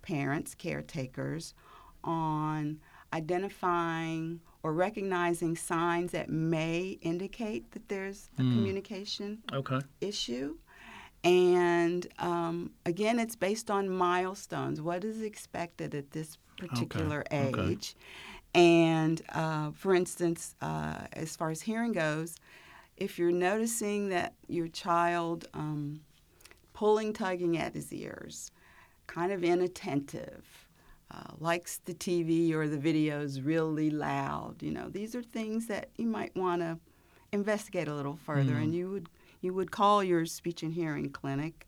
parents, 0.03 0.55
caretakers 0.55 1.55
on 2.03 2.81
identifying 3.13 4.41
or 4.63 4.73
recognizing 4.73 5.57
signs 5.57 6.13
that 6.13 6.29
may 6.31 6.99
indicate 7.03 7.71
that 7.73 7.89
there's 7.89 8.31
a 8.35 8.43
communication 8.43 9.43
Okay. 9.53 9.81
issue. 10.01 10.57
And 11.23 12.07
um, 12.19 12.73
again, 12.85 13.19
it's 13.19 13.37
based 13.37 13.71
on 13.71 13.89
milestones. 13.89 14.81
What 14.83 15.05
is 15.05 15.23
expected 15.23 15.95
at 15.95 16.11
this 16.11 16.37
particular 16.59 17.25
okay. 17.33 17.71
age? 17.71 17.97
And 18.55 19.21
uh, 19.31 19.73
for 19.73 19.95
instance, 19.95 20.55
uh, 20.63 21.07
as 21.13 21.35
far 21.37 21.51
as 21.51 21.63
hearing 21.63 21.93
goes, 21.93 22.37
if 22.97 23.19
you're 23.19 23.33
noticing 23.33 24.09
that 24.11 24.35
your 24.47 24.69
child 24.69 25.49
um, 25.55 26.01
pulling, 26.73 27.13
tugging 27.13 27.59
at 27.59 27.75
his 27.75 27.93
ears, 27.93 28.53
kind 29.09 29.33
of 29.33 29.43
inattentive, 29.43 30.69
uh, 31.11 31.33
likes 31.39 31.79
the 31.79 31.95
TV 31.95 32.53
or 32.53 32.69
the 32.69 32.79
videos 32.79 33.45
really 33.45 33.91
loud, 33.91 34.63
you 34.63 34.71
know, 34.71 34.89
these 34.89 35.15
are 35.15 35.23
things 35.23 35.67
that 35.67 35.89
you 35.97 36.07
might 36.07 36.35
want 36.37 36.63
to 36.63 36.79
investigate 37.33 37.89
a 37.89 37.95
little 37.95 38.17
further, 38.25 38.55
and 38.63 38.75
you 38.75 38.91
would 38.91 39.09
you 39.41 39.53
would 39.53 39.71
call 39.71 40.03
your 40.03 40.25
speech 40.25 40.63
and 40.63 40.73
hearing 40.73 41.11
clinic 41.11 41.67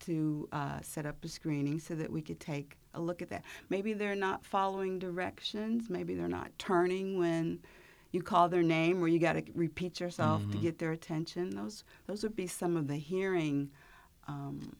to 0.00 0.48
uh, 0.52 0.80
set 0.82 1.06
up 1.06 1.24
a 1.24 1.28
screening 1.28 1.78
so 1.78 1.94
that 1.94 2.10
we 2.12 2.20
could 2.20 2.38
take 2.40 2.76
a 2.94 3.00
look 3.00 3.20
at 3.22 3.28
that. 3.30 3.44
Maybe 3.68 3.92
they're 3.92 4.14
not 4.14 4.44
following 4.44 4.98
directions. 4.98 5.90
Maybe 5.90 6.14
they're 6.14 6.28
not 6.28 6.50
turning 6.58 7.18
when 7.18 7.60
you 8.12 8.22
call 8.22 8.48
their 8.48 8.62
name, 8.62 9.02
or 9.02 9.08
you 9.08 9.18
got 9.18 9.32
to 9.34 9.42
repeat 9.54 10.00
yourself 10.00 10.40
Mm-hmm. 10.42 10.52
to 10.52 10.58
get 10.58 10.78
their 10.78 10.92
attention. 10.92 11.50
Those 11.50 11.84
those 12.06 12.22
would 12.22 12.36
be 12.36 12.46
some 12.46 12.76
of 12.76 12.86
the 12.88 12.96
hearing. 12.96 13.70
Um, 14.28 14.76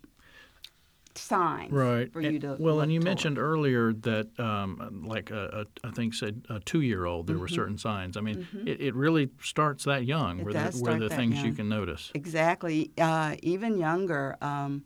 signs 1.16 1.70
Right. 1.70 2.12
for 2.12 2.18
And- 2.20 2.32
you 2.32 2.38
to 2.40 2.56
well, 2.58 2.80
and 2.80 2.92
you 2.92 2.98
toward. 2.98 3.04
mentioned 3.04 3.38
earlier 3.38 3.92
that, 3.92 4.36
um, 4.40 5.04
like, 5.06 5.30
a, 5.30 5.66
a, 5.84 5.86
I 5.86 5.92
think 5.92 6.12
said 6.12 6.44
a 6.50 6.58
two-year-old, 6.58 7.28
there 7.28 7.38
were 7.38 7.46
certain 7.46 7.78
signs. 7.78 8.16
I 8.16 8.20
mean, 8.20 8.48
it, 8.66 8.80
it 8.80 8.94
really 8.96 9.30
starts 9.40 9.84
that 9.84 10.04
young, 10.06 10.38
Mm-hmm. 10.38 10.48
It 10.50 10.54
where 10.54 10.70
the, 10.72 10.78
where 10.78 10.98
the 10.98 11.08
things 11.08 11.40
you 11.42 11.52
can 11.52 11.68
notice. 11.68 12.10
Exactly. 12.14 12.90
Uh, 12.98 13.36
even 13.44 13.78
younger. 13.78 14.36
Um, 14.40 14.82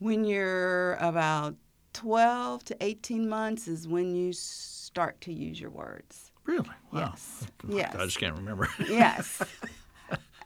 when 0.00 0.24
you're 0.26 0.96
about 0.96 1.54
12 1.92 2.64
to 2.64 2.76
18 2.80 3.28
months 3.28 3.68
is 3.68 3.86
when 3.86 4.14
you 4.14 4.32
start 4.32 5.20
to 5.22 5.32
use 5.32 5.60
your 5.60 5.70
words. 5.70 6.30
Really? 6.44 6.68
Wow. 6.92 7.00
Yes. 7.12 7.46
Yes. 7.68 7.94
I 7.94 8.04
just 8.04 8.18
can't 8.18 8.36
remember. 8.36 8.68
Yes. 8.88 9.42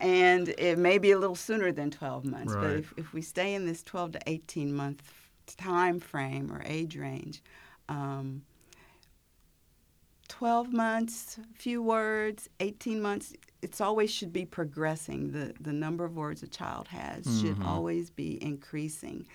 and 0.00 0.49
it 0.59 0.79
may 0.79 0.99
be 0.99 1.12
a 1.12 1.19
little 1.19 1.37
sooner 1.37 1.73
than 1.73 1.91
12 1.91 2.25
months, 2.25 2.55
but 2.55 2.71
if, 2.73 2.93
if 2.97 3.12
we 3.12 3.23
stay 3.23 3.55
in 3.55 3.65
this 3.67 3.83
12 3.83 4.12
to 4.12 4.21
18 4.26 4.75
month 4.75 5.03
time 5.57 6.00
frame 6.00 6.53
or 6.53 6.62
age 6.67 6.97
range, 6.97 7.43
um, 7.88 8.43
12 10.29 10.73
months, 10.73 11.38
few 11.55 11.81
words, 11.83 12.49
18 12.61 13.00
months, 13.00 13.33
it's 13.62 13.81
always 13.81 14.11
should 14.11 14.33
be 14.33 14.45
progressing. 14.45 15.31
The, 15.33 15.55
the 15.61 15.73
number 15.73 16.05
of 16.05 16.17
words 16.17 16.43
a 16.43 16.49
child 16.49 16.88
has 16.88 17.25
should 17.41 17.55
Mm-hmm. 17.57 17.67
always 17.67 18.11
be 18.11 18.43
increasing. 18.43 19.26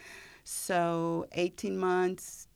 So 0.55 1.27
18 1.31 1.77
months, 1.77 2.47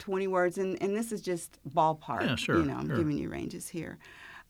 20 0.00 0.26
words, 0.26 0.58
and, 0.58 0.80
and 0.82 0.94
this 0.96 1.12
is 1.12 1.22
just 1.22 1.58
ballpark. 1.68 2.22
Yeah, 2.22 2.34
sure, 2.36 2.58
You 2.58 2.64
know, 2.66 2.74
I'm 2.76 2.88
sure. 2.88 2.96
giving 2.96 3.16
you 3.16 3.28
ranges 3.30 3.68
here. 3.68 3.98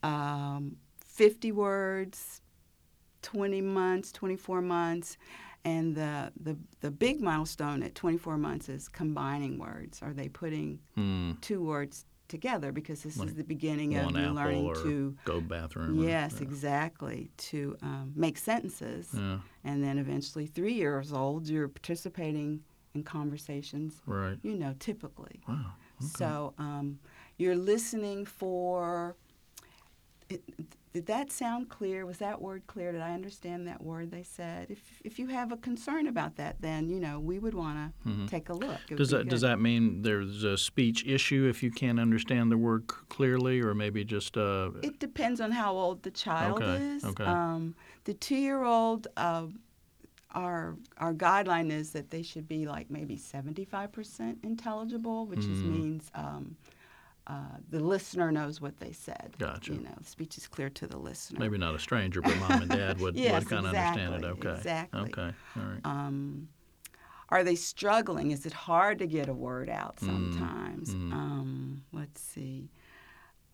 Um, 0.02 0.76
50 1.04 1.52
words, 1.52 2.40
20 3.22 3.60
months, 3.60 4.10
24 4.10 4.62
months, 4.62 5.18
and 5.66 5.94
the, 5.94 6.32
the, 6.42 6.56
the 6.80 6.90
big 6.90 7.20
milestone 7.20 7.82
at 7.82 7.94
24 7.94 8.38
months 8.38 8.68
is 8.70 8.88
combining 8.88 9.58
words. 9.58 10.00
Are 10.02 10.14
they 10.14 10.28
putting 10.28 10.80
Hmm. 10.94 11.32
two 11.42 11.62
words 11.62 12.06
together? 12.28 12.72
Because 12.72 13.02
this 13.02 13.18
Like 13.18 13.28
is 13.28 13.34
the 13.34 13.44
beginning 13.44 13.96
of 13.96 14.12
you 14.12 14.28
learning 14.30 14.74
to, 14.82 15.14
go 15.26 15.42
bathroom. 15.42 16.00
or- 16.00 16.04
yes, 16.04 16.36
yeah. 16.36 16.42
exactly, 16.42 17.30
to 17.36 17.76
um, 17.82 18.12
make 18.16 18.38
sentences. 18.38 19.10
Yeah, 19.12 19.40
And 19.62 19.84
then 19.84 19.98
eventually, 19.98 20.46
three 20.46 20.72
years 20.74 21.12
old, 21.12 21.46
you're 21.48 21.68
participating 21.68 22.62
in 22.94 23.02
conversations, 23.02 24.00
right. 24.06 24.38
you 24.42 24.54
know, 24.56 24.74
typically. 24.78 25.40
Wow. 25.48 25.72
So 26.00 26.54
um, 26.58 26.98
you're 27.36 27.56
listening 27.56 28.24
for. 28.24 29.16
It, 30.30 30.42
did 30.94 31.06
that 31.06 31.32
sound 31.32 31.68
clear? 31.68 32.06
Was 32.06 32.18
that 32.18 32.40
word 32.40 32.62
clear? 32.68 32.92
Did 32.92 33.00
I 33.00 33.14
understand 33.14 33.66
that 33.66 33.82
word 33.82 34.12
they 34.12 34.22
said? 34.22 34.70
If 34.70 34.78
if 35.04 35.18
you 35.18 35.26
have 35.26 35.50
a 35.50 35.56
concern 35.56 36.06
about 36.06 36.36
that, 36.36 36.60
then 36.60 36.88
you 36.88 37.00
know 37.00 37.18
we 37.18 37.40
would 37.40 37.52
want 37.52 37.92
to 38.06 38.26
take 38.28 38.48
a 38.48 38.52
look. 38.52 38.78
It 38.88 38.96
Does 38.96 39.10
that 39.10 39.28
does 39.28 39.40
that 39.40 39.60
mean 39.60 40.02
there's 40.02 40.44
a 40.44 40.56
speech 40.56 41.04
issue 41.04 41.48
if 41.50 41.64
you 41.64 41.72
can't 41.72 41.98
understand 41.98 42.52
the 42.52 42.56
word 42.56 42.84
c- 42.88 42.96
clearly, 43.08 43.60
or 43.60 43.74
maybe 43.74 44.04
just 44.04 44.36
uh, 44.36 44.70
It 44.82 45.00
depends 45.00 45.40
on 45.40 45.50
how 45.50 45.74
old 45.76 46.04
the 46.04 46.12
child 46.12 46.62
Okay, 46.62 46.82
is. 46.82 47.04
okay. 47.04 47.24
Um, 47.24 47.74
the 48.04 48.14
two-year-old, 48.14 49.08
uh, 49.16 49.46
our 50.34 50.76
our 50.98 51.14
guideline 51.14 51.70
is 51.70 51.90
that 51.92 52.10
they 52.10 52.22
should 52.22 52.46
be 52.48 52.66
like 52.66 52.90
maybe 52.90 53.16
seventy-five 53.16 53.92
percent 53.92 54.38
intelligible, 54.42 55.26
which 55.26 55.40
is, 55.46 55.62
Mm. 55.62 55.70
means 55.70 56.10
um, 56.14 56.56
uh, 57.26 57.56
the 57.70 57.80
listener 57.80 58.30
knows 58.30 58.60
what 58.60 58.78
they 58.80 58.92
said. 58.92 59.34
Gotcha. 59.38 59.72
You 59.72 59.80
know, 59.80 59.94
the 59.98 60.04
speech 60.04 60.36
is 60.36 60.46
clear 60.46 60.68
to 60.70 60.86
the 60.86 60.98
listener. 60.98 61.38
maybe 61.40 61.56
not 61.58 61.74
a 61.74 61.78
stranger, 61.78 62.20
but 62.20 62.36
mom 62.38 62.60
and 62.62 62.70
dad 62.70 63.00
would, 63.00 63.14
Yes, 63.18 63.32
would 63.44 63.48
kind 63.48 63.66
of 63.66 63.74
understand 63.74 64.14
it? 64.14 64.24
Okay. 64.26 64.48
exactly. 64.50 65.00
Okay. 65.00 65.30
All 65.56 65.62
right. 65.62 65.80
Um, 65.84 66.48
are 67.30 67.42
they 67.42 67.54
struggling? 67.54 68.30
Is 68.30 68.44
it 68.44 68.52
hard 68.52 68.98
to 68.98 69.06
get 69.06 69.28
a 69.28 69.32
word 69.34 69.70
out 69.70 69.96
Mm, 69.96 70.06
sometimes? 70.06 70.90
Um, 70.94 71.84
let's 71.92 72.20
see. 72.20 72.68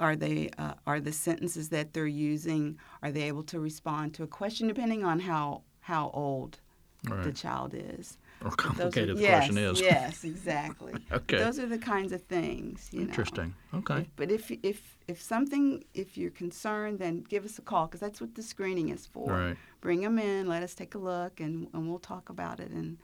Are 0.00 0.16
they 0.16 0.50
uh, 0.58 0.74
are 0.86 0.98
the 1.00 1.12
sentences 1.12 1.68
that 1.68 1.92
they're 1.92 2.06
using? 2.06 2.78
Are 3.02 3.12
they 3.12 3.22
able 3.24 3.42
to 3.44 3.60
respond 3.60 4.14
to 4.14 4.22
a 4.22 4.26
question 4.26 4.66
depending 4.66 5.04
on 5.04 5.20
how 5.20 5.62
how 5.80 6.10
old 6.14 6.58
the 7.02 7.32
child 7.32 7.74
is? 7.74 8.18
Or 8.40 8.44
Those 8.44 8.52
are- 8.52 8.56
complicated 8.56 9.16
the 9.18 9.22
yes, 9.22 9.38
question 9.46 9.58
is. 9.58 9.80
Yes, 9.80 10.24
exactly. 10.24 10.94
Okay. 11.12 11.38
Those 11.38 11.58
are 11.58 11.66
the 11.66 11.78
kinds 11.78 12.12
of 12.12 12.22
things. 12.22 12.88
You 12.92 13.00
know. 13.00 13.06
Interesting. 13.08 13.54
Okay. 13.74 14.00
If- 14.00 14.16
but 14.16 14.30
if 14.30 14.50
if 14.62 14.96
if 15.08 15.20
something 15.20 15.84
if 15.94 16.16
you're 16.16 16.30
concerned, 16.30 16.98
then 16.98 17.24
give 17.28 17.44
us 17.44 17.58
a 17.58 17.62
call 17.62 17.86
because 17.86 18.00
that's 18.00 18.20
what 18.20 18.34
the 18.34 18.42
screening 18.42 18.88
is 18.90 19.06
for. 19.06 19.30
Right. 19.32 19.56
Bring 19.80 20.00
them 20.02 20.18
in, 20.18 20.46
let 20.46 20.62
us 20.62 20.74
take 20.74 20.94
a 20.94 20.98
look, 20.98 21.40
and, 21.40 21.68
and 21.72 21.88
we'll 21.88 21.98
talk 21.98 22.28
about 22.28 22.60
it 22.60 22.70
and 22.70 22.98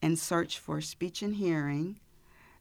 and 0.02 0.18
search 0.18 0.58
for 0.58 0.80
speech 0.80 1.22
and 1.22 1.36
hearing, 1.36 1.98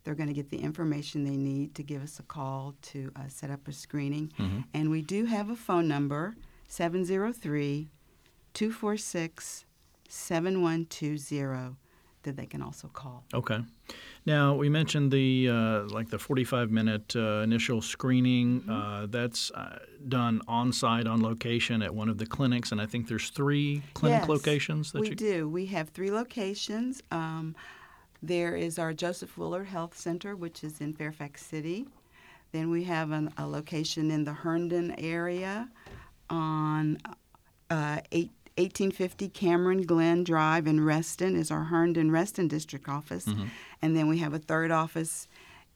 they're 0.06 0.16
going 0.16 0.30
to 0.30 0.34
get 0.34 0.50
the 0.52 0.60
information 0.60 1.24
they 1.26 1.36
need 1.36 1.76
to 1.76 1.84
give 1.84 2.02
us 2.02 2.20
a 2.20 2.24
call 2.24 2.76
to 2.84 3.12
uh, 3.16 3.28
set 3.28 3.50
up 3.50 3.68
a 3.68 3.74
screening. 3.74 4.32
And 4.74 4.90
we 4.90 5.02
do 5.02 5.26
have 5.26 5.50
a 5.50 5.56
phone 5.56 5.88
number, 5.88 6.36
703 6.70 7.90
246 8.54 9.66
7120, 10.08 11.76
that 12.24 12.36
they 12.38 12.46
can 12.46 12.62
also 12.62 12.88
call. 12.88 13.24
Okay. 13.34 13.60
Now 14.26 14.56
we 14.56 14.70
mentioned 14.70 15.12
the 15.12 15.50
uh, 15.50 15.84
like 15.90 16.10
the 16.10 16.18
45 16.20 16.72
minute 16.72 17.16
uh, 17.16 17.42
initial 17.42 17.82
screening. 17.82 18.62
Mm-hmm. 18.62 18.72
Uh, 18.72 19.06
that's 19.08 19.52
uh, 19.52 19.80
done 20.08 20.42
on 20.48 20.72
site 20.72 21.08
on 21.08 21.22
location 21.22 21.82
at 21.82 21.94
one 21.94 22.10
of 22.10 22.18
the 22.18 22.26
clinics, 22.26 22.72
and 22.72 22.80
I 22.82 22.86
think 22.86 23.08
there's 23.08 23.30
three 23.30 23.82
clinic 23.94 24.22
Yes, 24.22 24.30
locations 24.30 24.92
that 24.92 25.02
we 25.02 25.10
you. 25.10 25.16
do. 25.16 25.50
We 25.50 25.68
have 25.68 25.90
three 25.90 26.12
locations. 26.12 27.02
Um, 27.12 27.56
there 28.22 28.56
is 28.56 28.80
our 28.80 28.94
Joseph 28.94 29.38
Willard 29.38 29.68
Health 29.68 29.98
Center, 29.98 30.36
which 30.36 30.64
is 30.64 30.82
in 30.82 30.94
Fairfax 30.94 31.46
City. 31.46 31.86
Then 32.52 32.70
we 32.70 32.84
have 32.86 33.12
an, 33.12 33.34
a 33.38 33.46
location 33.46 34.12
in 34.12 34.24
the 34.24 34.34
Herndon 34.34 34.96
area 34.98 35.70
on 36.30 36.98
uh, 37.70 38.00
eight, 38.12 38.32
1850 38.58 39.28
Cameron 39.30 39.82
Glen 39.86 40.24
Drive 40.24 40.66
in 40.66 40.84
Reston 40.84 41.36
is 41.36 41.52
our 41.52 41.66
Herndon 41.66 42.10
Reston 42.10 42.48
District 42.48 42.88
Office. 42.88 43.26
Mm-hmm. 43.26 43.46
And 43.82 43.98
then 43.98 44.08
we 44.08 44.20
have 44.20 44.34
a 44.34 44.40
third 44.40 44.72
office 44.72 45.28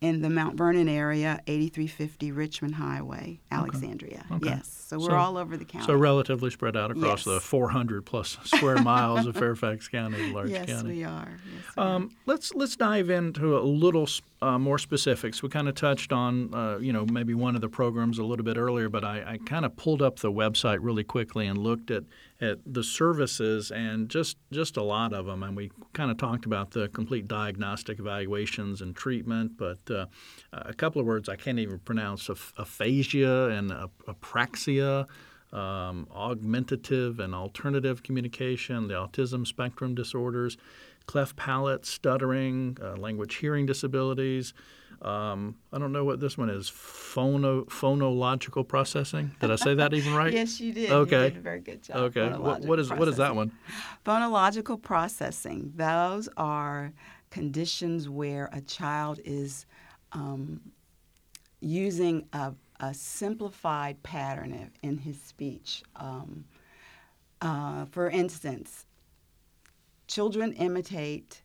in 0.02 0.22
the 0.22 0.30
Mount 0.30 0.56
Vernon 0.56 0.88
area, 0.88 1.42
8350 1.48 2.32
Richmond 2.32 2.76
Highway, 2.76 3.40
Alexandria. 3.52 4.26
Okay. 4.32 4.50
Yes, 4.52 4.86
so 4.88 4.98
we're 4.98 5.08
So- 5.10 5.16
all 5.16 5.38
over 5.38 5.58
the 5.58 5.66
county. 5.66 5.86
So 5.86 5.94
relatively 5.96 6.50
spread 6.52 6.78
out 6.78 6.92
across 6.92 7.26
the 7.26 7.40
400 7.42 8.06
plus 8.06 8.38
square 8.46 8.78
miles 8.82 9.26
of 9.26 9.36
Fairfax 9.36 9.90
County, 9.90 10.32
large 10.32 10.50
yes, 10.52 10.68
county. 10.68 10.90
we 11.00 11.04
are. 11.04 11.28
Yes, 11.30 11.76
we 11.76 11.82
are. 11.84 11.96
Um, 11.96 12.12
let's 12.26 12.54
let's 12.54 12.76
dive 12.78 13.10
into 13.10 13.58
a 13.58 13.60
little 13.62 14.08
uh, 14.42 14.58
more 14.58 14.78
specifics. 14.78 15.44
We 15.44 15.50
kind 15.50 15.68
of 15.68 15.76
touched 15.76 16.14
on, 16.14 16.54
uh, 16.54 16.78
you 16.78 16.94
know, 16.94 17.06
maybe 17.06 17.34
one 17.34 17.56
of 17.56 17.62
the 17.62 17.68
programs 17.70 18.20
a 18.20 18.24
little 18.24 18.46
bit 18.46 18.56
earlier, 18.58 18.88
but 18.88 19.04
I, 19.04 19.34
I 19.34 19.38
kind 19.46 19.66
of 19.66 19.76
pulled 19.76 20.02
up 20.02 20.20
the 20.20 20.32
website 20.32 20.78
really 20.82 21.04
quickly 21.04 21.46
and 21.46 21.58
looked 21.58 21.92
at, 21.92 22.04
at 22.42 22.60
the 22.66 22.84
services 22.84 23.72
and 23.72 24.10
just 24.10 24.38
just 24.52 24.78
a 24.78 24.84
lot 24.84 25.14
of 25.14 25.26
them. 25.26 25.44
And 25.44 25.56
we 25.58 25.72
kind 25.94 26.10
of 26.12 26.18
talked 26.18 26.46
about 26.46 26.72
the 26.72 26.88
complete 26.90 27.28
diagnostic 27.28 28.00
evaluations 28.00 28.82
and 28.82 28.96
treatment, 28.96 29.58
but 29.58 29.80
uh, 29.92 30.06
a 30.54 30.74
couple 30.74 31.02
of 31.02 31.08
words 31.08 31.28
I 31.30 31.36
can't 31.36 31.60
even 31.60 31.80
pronounce: 31.80 32.30
aphasia 32.30 33.50
and 33.50 33.72
apraxia. 34.08 35.08
um, 35.52 36.08
augmentative 36.12 37.20
and 37.20 37.34
alternative 37.34 38.04
communication, 38.04 38.88
the 38.88 38.94
autism 38.94 39.46
spectrum 39.48 39.96
disorders, 39.96 40.58
cleft 41.10 41.36
palate, 41.36 41.88
stuttering, 41.88 42.78
uh, 42.80 42.96
language 42.96 43.34
hearing 43.38 43.66
disabilities. 43.66 44.54
Um, 45.02 45.56
I 45.74 45.80
don't 45.80 45.92
know 45.92 46.06
what 46.06 46.20
this 46.20 46.38
one 46.38 46.52
is. 46.52 46.70
Phono, 46.70 47.66
phonological 47.66 48.68
processing. 48.68 49.32
Did 49.42 49.50
I 49.50 49.56
say 49.56 49.74
that 49.74 49.96
even 49.96 50.14
right? 50.14 50.32
yes, 50.42 50.60
you 50.60 50.72
did. 50.72 50.92
Okay. 50.92 51.24
You 51.24 51.30
did 51.32 51.38
a 51.38 51.42
very 51.42 51.62
good 51.62 51.82
job. 51.82 51.98
Okay. 51.98 52.30
What, 52.30 52.62
what 52.62 52.78
is 52.78 52.92
what 52.92 53.08
is 53.08 53.18
that 53.18 53.36
one? 53.36 53.52
Phonological 54.06 54.80
processing. 54.80 55.74
Those 55.76 56.30
are 56.38 56.94
conditions 57.32 58.08
where 58.08 58.48
a 58.54 58.62
child 58.62 59.20
is 59.26 59.66
um, 60.12 60.62
using 61.60 62.28
a, 62.34 62.54
a, 62.80 62.94
simplified 62.94 64.02
pattern 64.04 64.70
in 64.84 65.00
his 65.00 65.20
speech. 65.20 65.82
Um, 65.96 66.46
uh, 67.42 67.86
for 67.86 68.10
instance, 68.12 68.86
children 70.10 70.52
imitate 70.54 71.42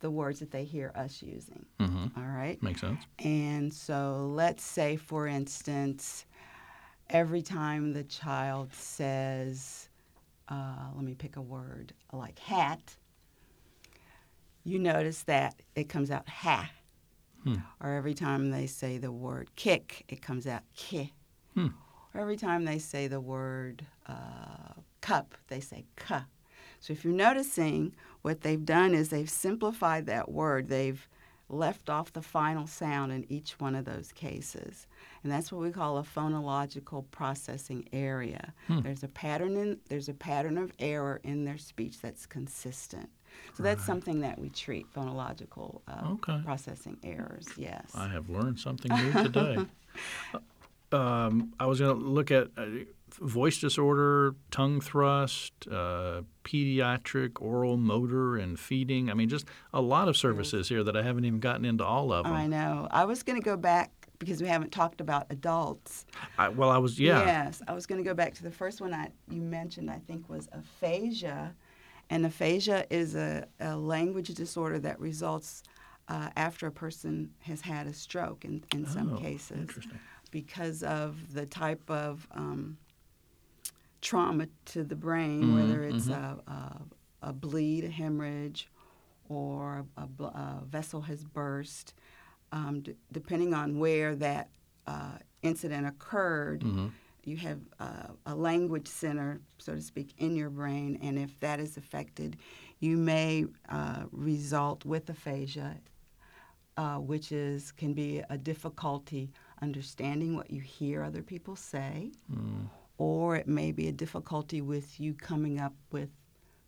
the 0.00 0.10
words 0.10 0.40
that 0.40 0.50
they 0.50 0.64
hear 0.64 0.90
us 0.96 1.22
using. 1.22 1.64
Mm-hmm. 1.78 2.18
All 2.18 2.26
right? 2.26 2.60
Makes 2.62 2.80
sense. 2.80 3.04
And 3.20 3.72
so 3.72 4.30
let's 4.34 4.64
say, 4.64 4.96
for 4.96 5.26
instance, 5.26 6.26
every 7.10 7.42
time 7.42 7.92
the 7.92 8.04
child 8.04 8.72
says, 8.72 9.88
uh, 10.48 10.88
let 10.94 11.04
me 11.04 11.14
pick 11.14 11.36
a 11.36 11.42
word 11.42 11.92
like 12.12 12.38
hat, 12.38 12.96
you 14.64 14.78
notice 14.78 15.22
that 15.22 15.54
it 15.76 15.88
comes 15.88 16.10
out 16.10 16.28
ha. 16.28 16.70
Hmm. 17.44 17.56
Or 17.80 17.92
every 17.92 18.14
time 18.14 18.50
they 18.50 18.66
say 18.66 18.96
the 18.96 19.12
word 19.12 19.50
kick, 19.56 20.04
it 20.08 20.22
comes 20.22 20.46
out 20.46 20.62
ki. 20.74 21.12
Hmm. 21.54 21.68
Or 22.14 22.20
every 22.22 22.36
time 22.36 22.64
they 22.64 22.78
say 22.78 23.06
the 23.06 23.20
word 23.20 23.84
uh, 24.06 24.72
cup, 25.02 25.34
they 25.48 25.60
say 25.60 25.84
ka. 25.96 26.24
So 26.84 26.92
if 26.92 27.02
you're 27.02 27.14
noticing, 27.14 27.94
what 28.20 28.42
they've 28.42 28.62
done 28.62 28.92
is 28.92 29.08
they've 29.08 29.30
simplified 29.30 30.04
that 30.04 30.30
word. 30.30 30.68
They've 30.68 31.08
left 31.48 31.88
off 31.88 32.12
the 32.12 32.20
final 32.20 32.66
sound 32.66 33.10
in 33.10 33.24
each 33.32 33.58
one 33.58 33.74
of 33.74 33.86
those 33.86 34.12
cases. 34.12 34.86
And 35.22 35.32
that's 35.32 35.50
what 35.50 35.62
we 35.62 35.70
call 35.70 35.96
a 35.96 36.02
phonological 36.02 37.06
processing 37.10 37.88
area. 37.90 38.52
Hmm. 38.66 38.82
There's 38.82 39.02
a 39.02 39.08
pattern 39.08 39.56
in, 39.56 39.80
there's 39.88 40.10
a 40.10 40.12
pattern 40.12 40.58
of 40.58 40.72
error 40.78 41.22
in 41.24 41.46
their 41.46 41.56
speech 41.56 42.02
that's 42.02 42.26
consistent. 42.26 43.08
So 43.54 43.62
that's 43.62 43.78
right. 43.78 43.86
something 43.86 44.20
that 44.20 44.38
we 44.38 44.50
treat 44.50 44.84
phonological 44.92 45.80
uh, 45.88 46.10
okay. 46.12 46.38
processing 46.44 46.98
errors. 47.02 47.46
Yes. 47.56 47.92
I 47.94 48.08
have 48.08 48.28
learned 48.28 48.60
something 48.60 48.94
new 48.94 49.22
today. 49.22 49.56
um, 50.92 51.54
I 51.58 51.64
was 51.64 51.80
going 51.80 51.98
to 51.98 52.04
look 52.04 52.30
at 52.30 52.48
uh, 52.58 52.66
voice 53.22 53.58
disorder, 53.58 54.34
tongue 54.50 54.82
thrust, 54.82 55.54
uh, 55.72 56.20
pediatric, 56.44 57.40
oral, 57.40 57.76
motor, 57.76 58.36
and 58.36 58.58
feeding. 58.58 59.10
I 59.10 59.14
mean, 59.14 59.28
just 59.28 59.46
a 59.72 59.80
lot 59.80 60.08
of 60.08 60.16
services 60.16 60.68
here 60.68 60.84
that 60.84 60.96
I 60.96 61.02
haven't 61.02 61.24
even 61.24 61.40
gotten 61.40 61.64
into 61.64 61.84
all 61.84 62.12
of 62.12 62.24
them. 62.24 62.32
I 62.32 62.46
know. 62.46 62.86
I 62.90 63.04
was 63.04 63.22
going 63.22 63.40
to 63.40 63.44
go 63.44 63.56
back 63.56 63.90
because 64.18 64.40
we 64.40 64.48
haven't 64.48 64.70
talked 64.70 65.00
about 65.00 65.26
adults. 65.30 66.06
I, 66.38 66.48
well, 66.48 66.70
I 66.70 66.78
was 66.78 67.00
yeah. 67.00 67.24
Yes, 67.24 67.62
I 67.66 67.72
was 67.72 67.86
going 67.86 68.02
to 68.02 68.08
go 68.08 68.14
back 68.14 68.34
to 68.34 68.42
the 68.42 68.50
first 68.50 68.80
one 68.80 68.94
I, 68.94 69.10
you 69.28 69.40
mentioned. 69.40 69.90
I 69.90 70.00
think 70.06 70.28
was 70.28 70.48
aphasia, 70.52 71.54
and 72.10 72.24
aphasia 72.26 72.86
is 72.90 73.16
a, 73.16 73.46
a 73.60 73.76
language 73.76 74.28
disorder 74.28 74.78
that 74.80 75.00
results 75.00 75.62
uh, 76.08 76.28
after 76.36 76.66
a 76.66 76.72
person 76.72 77.30
has 77.40 77.60
had 77.60 77.86
a 77.86 77.92
stroke 77.92 78.44
in, 78.44 78.62
in 78.74 78.86
some 78.86 79.14
oh, 79.14 79.16
cases 79.16 79.70
because 80.30 80.82
of 80.82 81.32
the 81.32 81.46
type 81.46 81.88
of 81.90 82.26
um, 82.32 82.76
trauma 84.04 84.46
to 84.66 84.84
the 84.84 84.94
brain, 84.94 85.42
mm-hmm, 85.42 85.56
whether 85.56 85.82
it's 85.82 86.06
mm-hmm. 86.06 86.50
a, 86.50 86.52
a, 86.52 87.30
a, 87.30 87.32
bleed, 87.32 87.84
a 87.84 87.88
hemorrhage, 87.88 88.68
or 89.28 89.86
a, 89.96 90.22
a 90.22 90.62
vessel 90.66 91.00
has 91.00 91.24
burst. 91.24 91.94
Um, 92.52 92.82
d- 92.82 92.94
depending 93.10 93.54
on 93.54 93.78
where 93.78 94.14
that 94.16 94.50
uh, 94.86 95.16
incident 95.42 95.86
occurred, 95.86 96.60
mm-hmm. 96.60 96.88
you 97.24 97.38
have 97.38 97.58
uh, 97.80 98.08
a 98.26 98.34
language 98.34 98.86
center, 98.86 99.40
so 99.58 99.74
to 99.74 99.80
speak, 99.80 100.12
in 100.18 100.36
your 100.36 100.50
brain, 100.50 100.98
and 101.02 101.18
if 101.18 101.40
that 101.40 101.58
is 101.58 101.78
affected, 101.78 102.36
you 102.80 102.98
may 102.98 103.46
uh, 103.70 104.04
result 104.12 104.84
with 104.84 105.08
aphasia, 105.08 105.76
uh, 106.76 106.96
which 106.96 107.32
is 107.32 107.72
can 107.72 107.94
be 107.94 108.22
a 108.28 108.36
difficulty 108.36 109.30
understanding 109.62 110.36
what 110.36 110.50
you 110.50 110.60
hear 110.60 111.02
other 111.02 111.22
people 111.22 111.56
say. 111.56 112.12
Mm 112.30 112.68
or 112.98 113.36
it 113.36 113.48
may 113.48 113.72
be 113.72 113.88
a 113.88 113.92
difficulty 113.92 114.60
with 114.60 115.00
you 115.00 115.14
coming 115.14 115.58
up 115.58 115.74
with 115.90 116.10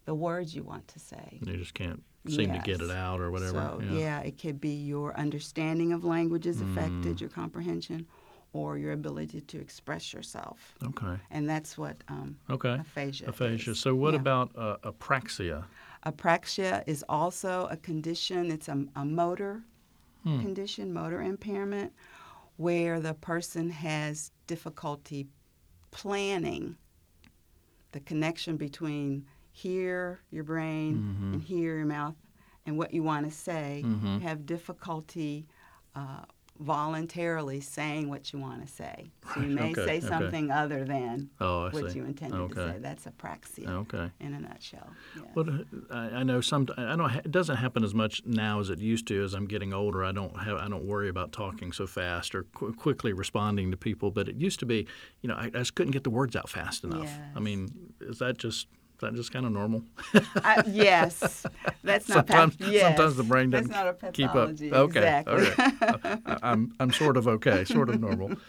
the 0.05 0.15
words 0.15 0.55
you 0.55 0.63
want 0.63 0.89
to 0.89 0.99
say. 0.99 1.39
You 1.41 1.57
just 1.57 1.75
can't 1.75 2.03
seem 2.29 2.53
yes. 2.53 2.65
to 2.65 2.71
get 2.71 2.81
it 2.81 2.91
out 2.91 3.21
or 3.21 3.31
whatever. 3.31 3.53
So, 3.53 3.83
yeah. 3.85 3.99
yeah. 3.99 4.21
it 4.21 4.41
could 4.41 4.61
be 4.61 4.71
your 4.71 5.17
understanding 5.17 5.93
of 5.93 6.05
language 6.05 6.47
is 6.47 6.61
affected, 6.61 7.17
mm. 7.17 7.21
your 7.21 7.31
comprehension, 7.31 8.07
or 8.53 8.79
your 8.79 8.93
ability 8.93 9.41
to 9.43 9.61
express 9.61 10.13
yourself. 10.13 10.77
Okay. 10.83 11.21
And 11.31 11.49
that's 11.49 11.77
what 11.77 12.03
um, 12.09 12.37
okay. 12.51 12.79
aphasia 12.81 13.29
Aphasia. 13.29 13.73
Is. 13.73 13.81
So, 13.81 13.95
what 13.95 14.15
yeah. 14.15 14.21
about 14.21 14.51
uh, 14.57 14.77
apraxia? 14.85 15.65
Apraxia 16.05 16.85
is 16.87 17.05
also 17.09 17.67
a 17.71 17.77
condition, 17.77 18.51
it's 18.51 18.69
a, 18.69 18.85
a 18.95 19.05
motor 19.05 19.63
hmm. 20.23 20.41
condition, 20.41 20.93
motor 20.93 21.21
impairment, 21.21 21.93
where 22.57 23.01
the 23.01 23.15
person 23.15 23.71
has 23.71 24.31
difficulty 24.47 25.27
planning 25.97 26.77
the 27.93 28.01
connection 28.01 28.59
between 28.59 29.25
here, 29.51 30.21
your 30.31 30.45
brain, 30.45 30.97
mm-hmm. 30.97 31.33
and 31.33 31.43
here, 31.43 31.79
your 31.79 31.87
mouth, 31.87 32.15
and 32.67 32.77
what 32.77 32.93
you 32.93 33.03
want 33.03 33.25
to 33.25 33.33
say, 33.33 33.83
mm-hmm. 33.85 34.19
have 34.19 34.45
difficulty 34.45 35.47
uh, 35.95 36.25
voluntarily 36.59 37.61
saying 37.61 38.09
what 38.09 38.33
you 38.33 38.39
want 38.39 38.65
to 38.67 38.73
say. 38.73 39.11
So 39.35 39.41
you 39.41 39.49
may 39.49 39.73
okay, 39.73 39.85
say 39.87 40.01
something 40.01 40.51
okay. 40.51 40.59
other 40.59 40.85
than 40.85 41.31
oh, 41.41 41.71
what 41.71 41.91
see. 41.93 41.99
you 41.99 42.05
intended 42.05 42.39
okay. 42.41 42.55
to 42.55 42.73
say. 42.73 42.79
That's 42.79 43.07
apraxia. 43.07 43.69
Okay. 43.69 44.11
In 44.21 44.35
a 44.35 44.41
nutshell. 44.41 44.89
Yes. 45.15 45.25
Well, 45.35 45.47
uh, 45.91 45.95
I, 45.95 46.23
know 46.23 46.41
some. 46.41 46.69
I 46.77 46.97
don't. 46.97 47.15
It 47.15 47.31
doesn't 47.31 47.57
happen 47.57 47.85
as 47.85 47.95
much 47.95 48.23
now 48.25 48.61
as 48.61 48.71
it 48.71 48.79
used 48.79 49.07
to. 49.09 49.23
As 49.23 49.35
I'm 49.35 49.47
getting 49.47 49.73
older, 49.73 50.05
I 50.05 50.13
don't 50.13 50.39
have. 50.41 50.59
I 50.59 50.69
don't 50.69 50.85
worry 50.85 51.09
about 51.09 51.33
talking 51.33 51.73
so 51.73 51.87
fast 51.87 52.35
or 52.35 52.45
qu- 52.55 52.73
quickly 52.75 53.13
responding 53.13 53.71
to 53.71 53.77
people. 53.77 54.11
But 54.11 54.29
it 54.29 54.37
used 54.37 54.59
to 54.61 54.67
be, 54.67 54.87
you 55.23 55.29
know, 55.29 55.35
I, 55.35 55.47
I 55.47 55.51
just 55.51 55.75
couldn't 55.75 55.93
get 55.93 56.05
the 56.05 56.11
words 56.11 56.37
out 56.37 56.49
fast 56.49 56.85
enough. 56.85 57.05
Yes. 57.05 57.21
I 57.35 57.41
mean, 57.41 57.69
is 58.01 58.19
that 58.19 58.39
just 58.39 58.69
that 59.01 59.15
just 59.15 59.33
kind 59.33 59.47
of 59.47 59.53
normal? 59.53 59.83
uh, 60.15 60.63
yes, 60.67 61.45
that's 61.83 62.09
not. 62.09 62.27
Sometimes, 62.29 62.57
path- 62.57 62.69
yes. 62.71 62.83
sometimes 62.83 63.17
the 63.17 63.23
brain 63.23 63.51
doesn't 63.51 64.13
keep 64.13 64.35
up. 64.35 64.51
Okay, 64.61 65.23
exactly. 65.23 65.65
okay. 65.83 66.17
I'm 66.43 66.75
I'm 66.81 66.93
sort 66.93 67.17
of 67.17 67.29
okay, 67.29 67.65
sort 67.65 67.89
of 67.89 68.01
normal. 68.01 68.33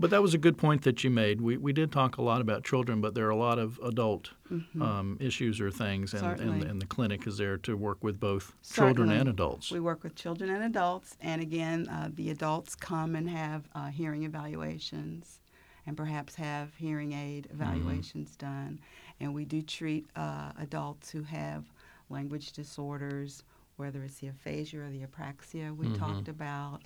But 0.00 0.10
that 0.10 0.22
was 0.22 0.32
a 0.32 0.38
good 0.38 0.56
point 0.56 0.82
that 0.82 1.02
you 1.02 1.10
made. 1.10 1.40
We 1.40 1.56
we 1.56 1.72
did 1.72 1.90
talk 1.90 2.18
a 2.18 2.22
lot 2.22 2.40
about 2.40 2.62
children, 2.62 3.00
but 3.00 3.14
there 3.14 3.26
are 3.26 3.30
a 3.30 3.36
lot 3.36 3.58
of 3.58 3.80
adult 3.82 4.30
mm-hmm. 4.50 4.80
um, 4.80 5.16
issues 5.20 5.60
or 5.60 5.72
things, 5.72 6.14
and, 6.14 6.40
and, 6.40 6.62
and 6.62 6.80
the 6.80 6.86
clinic 6.86 7.26
is 7.26 7.38
there 7.38 7.58
to 7.58 7.76
work 7.76 8.02
with 8.02 8.20
both 8.20 8.54
Certainly. 8.62 8.94
children 8.94 9.18
and 9.18 9.28
adults. 9.28 9.72
We 9.72 9.80
work 9.80 10.04
with 10.04 10.14
children 10.14 10.50
and 10.50 10.62
adults, 10.62 11.16
and 11.20 11.42
again, 11.42 11.88
uh, 11.88 12.10
the 12.14 12.30
adults 12.30 12.76
come 12.76 13.16
and 13.16 13.28
have 13.28 13.68
uh, 13.74 13.88
hearing 13.88 14.22
evaluations, 14.22 15.40
and 15.84 15.96
perhaps 15.96 16.36
have 16.36 16.76
hearing 16.76 17.12
aid 17.12 17.48
mm-hmm. 17.48 17.60
evaluations 17.60 18.36
mm-hmm. 18.36 18.46
done 18.46 18.80
and 19.20 19.34
we 19.34 19.44
do 19.44 19.62
treat 19.62 20.06
uh, 20.16 20.52
adults 20.58 21.10
who 21.10 21.22
have 21.22 21.64
language 22.10 22.52
disorders, 22.52 23.42
whether 23.76 24.02
it's 24.02 24.18
the 24.18 24.28
aphasia 24.28 24.80
or 24.80 24.90
the 24.90 25.00
apraxia 25.00 25.76
we 25.76 25.86
mm-hmm. 25.86 25.96
talked 25.96 26.28
about, 26.28 26.80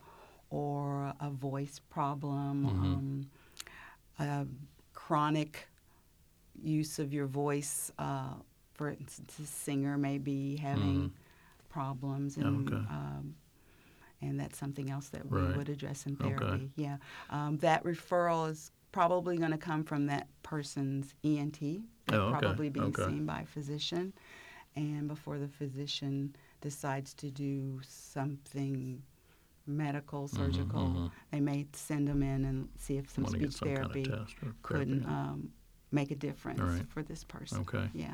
or 0.51 1.13
a 1.21 1.31
voice 1.31 1.81
problem, 1.91 3.27
mm-hmm. 4.19 4.29
um, 4.29 4.57
chronic 4.93 5.69
use 6.63 6.99
of 6.99 7.13
your 7.13 7.27
voice. 7.27 7.91
Uh, 7.99 8.35
for 8.75 8.91
instance, 8.91 9.39
a 9.39 9.47
singer 9.47 9.97
may 9.97 10.19
be 10.19 10.57
having 10.57 10.97
mm-hmm. 10.97 11.69
problems, 11.69 12.37
and 12.37 12.69
okay. 12.69 12.77
um, 12.77 13.35
and 14.21 14.39
that's 14.39 14.59
something 14.59 14.91
else 14.91 15.09
that 15.09 15.29
we 15.31 15.41
right. 15.41 15.57
would 15.57 15.69
address 15.69 16.07
in 16.07 16.17
therapy. 16.17 16.45
Okay. 16.45 16.69
Yeah, 16.77 16.97
um, 17.31 17.59
that 17.59 17.85
referral 17.85 18.51
is 18.51 18.71
probably 18.93 19.37
going 19.37 19.51
to 19.51 19.59
come 19.59 19.85
from 19.85 20.07
that 20.07 20.29
person's 20.43 21.15
ENT. 21.25 21.59
Oh, 22.13 22.17
okay. 22.17 22.39
probably 22.39 22.69
being 22.69 22.87
okay. 22.87 23.05
seen 23.05 23.27
by 23.27 23.41
a 23.41 23.47
physician. 23.47 24.13
And 24.77 25.09
before 25.09 25.39
the 25.39 25.49
physician 25.49 26.35
decides 26.61 27.15
to 27.15 27.31
do 27.31 27.81
something 27.87 29.03
medical, 29.67 30.29
mm-hmm, 30.29 30.37
surgical, 30.37 30.81
mm-hmm, 30.81 30.99
mm-hmm. 30.99 31.07
they 31.31 31.41
may 31.41 31.67
send 31.73 32.09
them 32.09 32.23
in 32.23 32.45
and 32.45 32.69
see 32.79 32.97
if 32.97 33.11
some 33.11 33.27
speech 33.27 33.53
some 33.53 33.69
therapy 33.69 34.05
kind 34.05 34.27
of 34.43 34.63
couldn't 34.63 35.05
um, 35.07 35.51
make 35.91 36.11
a 36.11 36.15
difference 36.15 36.61
right. 36.61 36.89
for 36.89 37.03
this 37.03 37.23
person. 37.23 37.61
Okay. 37.61 37.89
Yeah. 37.95 38.07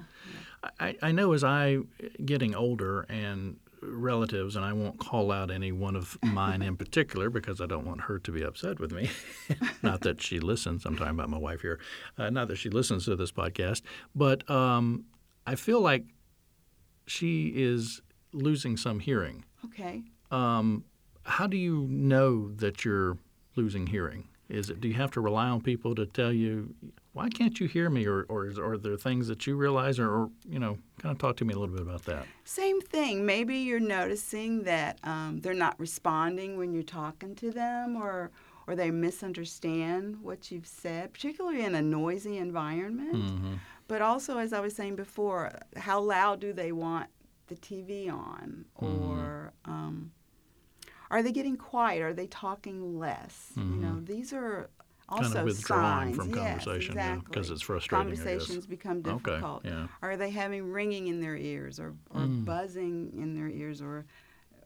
yeah. 0.63 0.71
I, 0.81 0.97
I 1.03 1.13
know 1.13 1.33
as 1.33 1.45
I 1.45 1.79
getting 2.25 2.55
older 2.55 3.03
and 3.09 3.57
relatives, 3.83 4.57
and 4.57 4.65
I 4.65 4.73
won't 4.73 4.99
call 4.99 5.31
out 5.31 5.51
any 5.51 5.73
one 5.73 5.97
of 5.97 6.19
mine 6.23 6.63
in 6.63 6.77
particular 6.77 7.31
because 7.31 7.61
I 7.61 7.67
don't 7.67 7.87
want 7.87 8.03
her 8.03 8.19
to 8.19 8.33
be 8.33 8.43
upset 8.43 8.81
with 8.81 8.93
me. 8.93 9.11
not 9.83 10.01
that 10.03 10.23
she 10.23 10.41
listens. 10.41 10.85
I'm 10.85 10.97
talking 10.97 11.13
about 11.13 11.31
my 11.31 11.39
wife 11.39 11.63
here. 11.63 11.79
Uh, 12.17 12.31
not 12.31 12.49
that 12.49 12.57
she 12.57 12.71
listens 12.71 13.05
to 13.07 13.17
this 13.17 13.33
podcast, 13.33 13.83
but 14.15 14.49
um, 14.51 15.05
I 15.47 15.55
feel 15.55 15.81
like 15.81 16.05
she 17.07 17.53
is 17.55 18.01
losing 18.33 18.77
some 18.77 19.01
hearing. 19.01 19.45
Okay. 19.65 20.03
Um, 20.31 20.85
how 21.25 21.47
do 21.47 21.57
you 21.57 21.87
know 21.91 22.53
that 22.57 22.85
you're 22.85 23.19
losing 23.57 23.87
hearing? 23.87 24.29
Is 24.49 24.71
it 24.71 24.81
do 24.81 24.89
you 24.89 24.95
have 24.95 25.11
to 25.13 25.21
rely 25.21 25.49
on 25.49 25.61
people 25.61 25.95
to 25.95 26.07
tell 26.07 26.33
you 26.33 26.75
why 27.19 27.29
can't 27.29 27.59
you 27.59 27.67
hear 27.67 27.91
me, 27.91 28.07
or 28.07 28.25
or, 28.29 28.47
or 28.59 28.73
are 28.75 28.79
there 28.79 28.97
things 28.97 29.27
that 29.27 29.45
you 29.45 29.57
realize, 29.57 29.99
or, 29.99 30.09
or, 30.09 30.31
you 30.49 30.61
know, 30.61 30.79
kind 31.01 31.13
of 31.13 31.19
talk 31.19 31.37
to 31.39 31.45
me 31.45 31.53
a 31.53 31.59
little 31.59 31.75
bit 31.75 31.83
about 31.83 32.05
that? 32.05 32.25
Same 32.45 32.81
thing. 32.81 33.27
Maybe 33.27 33.57
you're 33.57 33.81
noticing 33.81 34.63
that 34.63 35.01
um, 35.03 35.41
they're 35.41 35.53
not 35.67 35.75
responding 35.81 36.57
when 36.59 36.73
you're 36.73 36.85
talking 37.03 37.35
to 37.37 37.51
them, 37.51 37.97
or 37.97 38.31
or 38.69 38.77
they 38.77 38.93
misunderstand 38.93 40.23
what 40.23 40.53
you've 40.53 40.67
said, 40.69 41.13
particularly 41.13 41.63
in 41.65 41.75
a 41.75 41.83
noisy 41.83 42.37
environment. 42.39 43.17
Mm-hmm. 43.17 43.55
But 43.89 44.01
also, 44.01 44.39
as 44.39 44.53
I 44.53 44.61
was 44.61 44.77
saying 44.77 44.95
before, 44.95 45.51
how 45.77 46.01
loud 46.01 46.39
do 46.39 46.53
they 46.53 46.71
want 46.71 47.09
the 47.49 47.57
TV 47.57 48.13
on, 48.13 48.65
Mm-hmm. 48.81 49.11
or 49.11 49.53
um, 49.65 50.13
are 51.11 51.23
they 51.25 51.33
getting 51.33 51.57
quiet? 51.57 52.01
Are 52.03 52.13
they 52.13 52.29
talking 52.29 52.99
less? 52.99 53.53
You 53.57 53.65
know, 53.85 53.99
these 54.01 54.33
are 54.33 54.69
also 55.09 55.23
kind 55.23 55.37
of 55.39 55.45
withdrawing 55.45 56.15
signs. 56.15 56.17
from 56.17 56.29
Yes, 56.29 56.35
conversation 56.65 56.95
exactly. 56.95 57.25
because 57.27 57.51
it's 57.51 57.63
frustrating. 57.63 58.17
Conversations 58.17 58.67
become 58.67 59.03
difficult. 59.03 59.27
Okay, 59.27 59.31
difficult. 59.37 59.65
yeah. 59.65 59.87
Are 60.03 60.17
they 60.17 60.31
having 60.31 60.71
ringing 60.71 61.07
in 61.09 61.21
their 61.21 61.37
ears, 61.37 61.81
or, 61.81 61.95
or 62.11 62.23
Mm. 62.23 62.45
buzzing 62.45 63.13
in 63.17 63.35
their 63.35 63.49
ears, 63.49 63.81
or 63.83 64.07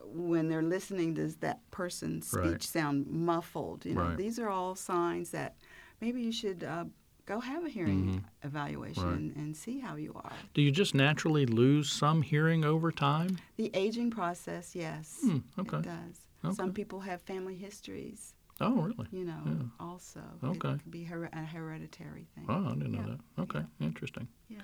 when 0.04 0.48
they're 0.48 0.62
listening, 0.62 1.14
does 1.14 1.36
that 1.36 1.60
person's 1.70 2.26
speech 2.28 2.42
Right. 2.42 2.62
sound 2.62 3.06
muffled? 3.06 3.86
You 3.86 3.94
know, 3.94 4.02
Right. 4.08 4.16
these 4.16 4.38
are 4.38 4.48
all 4.48 4.74
signs 4.74 5.30
that 5.30 5.56
maybe 6.00 6.20
you 6.22 6.32
should 6.32 6.64
uh, 6.64 6.86
go 7.24 7.38
have 7.40 7.64
a 7.64 7.68
hearing 7.68 8.24
evaluation 8.42 9.02
Mm-hmm. 9.04 9.08
Right. 9.10 9.18
and, 9.18 9.36
and 9.36 9.56
see 9.56 9.78
how 9.78 9.94
you 9.96 10.12
are. 10.14 10.32
Do 10.54 10.60
you 10.62 10.72
just 10.72 10.94
naturally 10.94 11.46
lose 11.46 11.90
some 11.90 12.22
hearing 12.22 12.64
over 12.64 12.90
time? 12.90 13.38
The 13.56 13.70
aging 13.74 14.10
process, 14.10 14.74
yes, 14.74 15.20
Hmm, 15.22 15.38
okay. 15.58 15.76
it 15.78 15.82
does. 15.84 16.26
Okay. 16.44 16.54
Some 16.54 16.72
people 16.72 17.00
have 17.00 17.22
family 17.22 17.54
histories, 17.54 18.34
Oh, 18.62 18.82
really? 18.82 19.06
you 19.10 19.24
know, 19.24 19.40
Yeah. 19.44 19.52
also. 19.80 20.20
Okay. 20.42 20.70
It 20.70 20.82
could 20.82 20.90
be 20.90 21.04
her- 21.04 21.28
a 21.32 21.44
hereditary 21.44 22.26
thing. 22.34 22.46
Oh, 22.48 22.66
I 22.66 22.72
didn't 22.74 22.92
know 22.92 23.04
Yeah. 23.08 23.16
that. 23.36 23.42
Okay, 23.42 23.64
interesting. 23.80 24.28
Yes. 24.48 24.60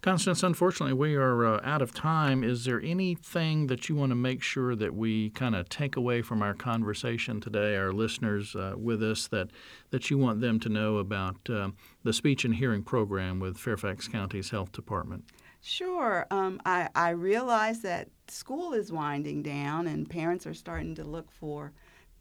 Constance, 0.00 0.42
unfortunately, 0.42 0.94
we 0.94 1.14
are 1.16 1.44
uh, 1.44 1.60
out 1.64 1.82
of 1.82 1.92
time. 1.92 2.42
Is 2.44 2.64
there 2.64 2.80
anything 2.80 3.66
that 3.66 3.88
you 3.88 3.94
want 3.96 4.10
to 4.10 4.16
make 4.16 4.42
sure 4.42 4.74
that 4.76 4.94
we 4.94 5.30
kind 5.30 5.54
of 5.54 5.68
take 5.68 5.96
away 5.96 6.22
from 6.22 6.42
our 6.42 6.54
conversation 6.54 7.40
today, 7.40 7.76
our 7.76 7.92
listeners 7.92 8.54
uh, 8.56 8.74
with 8.76 9.02
us, 9.02 9.28
that, 9.28 9.50
that 9.90 10.10
you 10.10 10.18
want 10.18 10.40
them 10.40 10.58
to 10.60 10.68
know 10.68 10.96
about 10.98 11.36
uh, 11.50 11.70
the 12.04 12.12
speech 12.12 12.44
and 12.44 12.54
hearing 12.56 12.82
program 12.82 13.38
with 13.40 13.58
Fairfax 13.58 14.08
County's 14.08 14.50
Health 14.50 14.72
Department? 14.72 15.24
Sure. 15.64 16.26
Um, 16.32 16.60
I, 16.66 16.88
I 16.94 17.10
realize 17.10 17.82
that 17.82 18.08
school 18.26 18.72
is 18.72 18.90
winding 18.90 19.42
down 19.42 19.86
and 19.86 20.08
parents 20.10 20.44
are 20.46 20.54
starting 20.54 20.94
to 20.96 21.04
look 21.04 21.30
for 21.30 21.72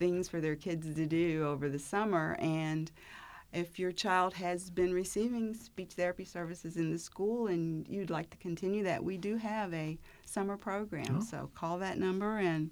things 0.02 0.28
for 0.28 0.42
their 0.42 0.56
kids 0.56 0.96
to 0.96 1.06
do 1.06 1.46
over 1.48 1.70
the 1.70 1.78
summer. 1.78 2.36
And 2.40 2.92
if 3.54 3.78
your 3.78 3.92
child 3.92 4.34
has 4.34 4.72
been 4.72 4.94
receiving 4.94 5.54
speech 5.54 5.92
therapy 5.92 6.26
services 6.26 6.76
in 6.76 6.92
the 6.92 6.98
school 6.98 7.46
and 7.46 7.88
you'd 7.88 8.10
like 8.10 8.32
to 8.32 8.38
continue 8.38 8.84
that, 8.84 9.04
we 9.04 9.16
do 9.18 9.38
have 9.38 9.72
a 9.76 10.00
summer 10.26 10.58
program. 10.58 11.20
Oh. 11.20 11.24
So 11.24 11.52
call 11.54 11.78
that 11.78 12.00
number 12.00 12.40
and 12.40 12.72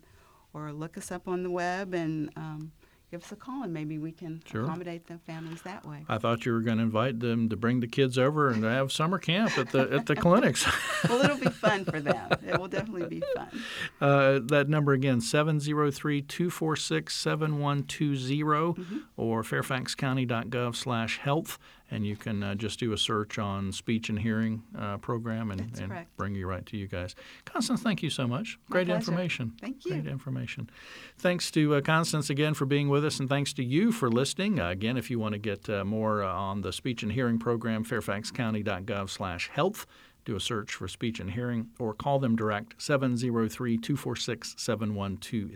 or 0.53 0.73
look 0.73 0.97
us 0.97 1.11
up 1.11 1.27
on 1.27 1.43
the 1.43 1.51
web 1.51 1.93
and 1.93 2.31
um, 2.35 2.71
give 3.11 3.23
us 3.23 3.31
a 3.31 3.35
call 3.35 3.63
and 3.63 3.73
maybe 3.73 3.97
we 3.97 4.11
can 4.11 4.41
Sure. 4.45 4.63
accommodate 4.63 5.07
the 5.07 5.17
families 5.19 5.61
that 5.63 5.85
way. 5.85 6.05
I 6.07 6.17
thought 6.17 6.45
you 6.45 6.51
were 6.53 6.61
going 6.61 6.77
to 6.77 6.83
invite 6.83 7.19
them 7.19 7.49
to 7.49 7.55
bring 7.57 7.79
the 7.79 7.87
kids 7.87 8.17
over 8.17 8.49
and 8.49 8.63
have 8.63 8.91
summer 8.91 9.17
camp 9.17 9.57
at 9.57 9.71
the 9.71 9.91
at 9.91 10.05
the 10.05 10.15
clinics. 10.25 10.65
well, 11.07 11.21
it'll 11.21 11.37
be 11.37 11.49
fun 11.49 11.85
for 11.85 11.99
them. 11.99 12.29
It 12.47 12.59
will 12.59 12.67
definitely 12.67 13.07
be 13.07 13.23
fun. 13.35 13.47
Uh, 14.01 14.39
that 14.45 14.69
number 14.69 14.93
again, 14.93 15.19
703 15.19 16.21
246 16.21 17.13
7120 17.15 18.39
Mm-hmm. 18.39 18.97
or 19.17 19.43
fairfaxcounty.gov 19.43 20.75
slash 20.75 21.17
health. 21.19 21.57
And 21.91 22.05
you 22.05 22.15
can 22.15 22.43
uh, 22.43 22.55
just 22.55 22.79
do 22.79 22.93
a 22.93 22.97
search 22.97 23.39
on 23.39 23.71
speech 23.71 24.09
and 24.09 24.19
hearing 24.19 24.61
uh, 24.77 24.97
program 24.97 25.49
and, 25.51 25.61
and 25.81 26.05
bring 26.17 26.35
you 26.35 26.45
right 26.47 26.65
to 26.67 26.77
you 26.77 26.87
guys. 26.87 27.15
Constance, 27.45 27.81
thank 27.81 28.03
you 28.03 28.09
so 28.09 28.27
much. 28.27 28.59
My 28.67 28.73
Great 28.73 28.87
pleasure. 28.87 28.97
information. 28.99 29.53
Thank 29.59 29.85
you. 29.85 29.93
Great 29.93 30.05
information. 30.07 30.69
Thanks 31.17 31.49
to 31.51 31.75
uh, 31.75 31.81
Constance 31.81 32.29
again 32.29 32.53
for 32.53 32.65
being 32.65 32.89
with 32.89 33.03
us, 33.03 33.19
and 33.19 33.27
thanks 33.27 33.53
to 33.53 33.63
you 33.63 33.91
for 33.91 34.09
listening. 34.09 34.59
Uh, 34.59 34.69
again, 34.69 34.97
if 34.97 35.09
you 35.09 35.17
want 35.19 35.33
to 35.33 35.39
get 35.39 35.67
uh, 35.69 35.83
more 35.83 36.23
uh, 36.23 36.31
on 36.31 36.61
the 36.61 36.71
speech 36.71 37.01
and 37.01 37.11
hearing 37.11 37.39
program, 37.39 37.83
fairfaxcounty.gov 37.83 39.09
slash 39.09 39.49
health. 39.49 39.85
Do 40.25 40.35
a 40.35 40.39
search 40.39 40.73
for 40.73 40.87
speech 40.87 41.19
and 41.19 41.31
hearing 41.31 41.69
or 41.79 41.93
call 41.93 42.19
them 42.19 42.35
direct 42.35 42.81
703 42.81 43.77
246 43.77 44.55
7120. 44.57 45.55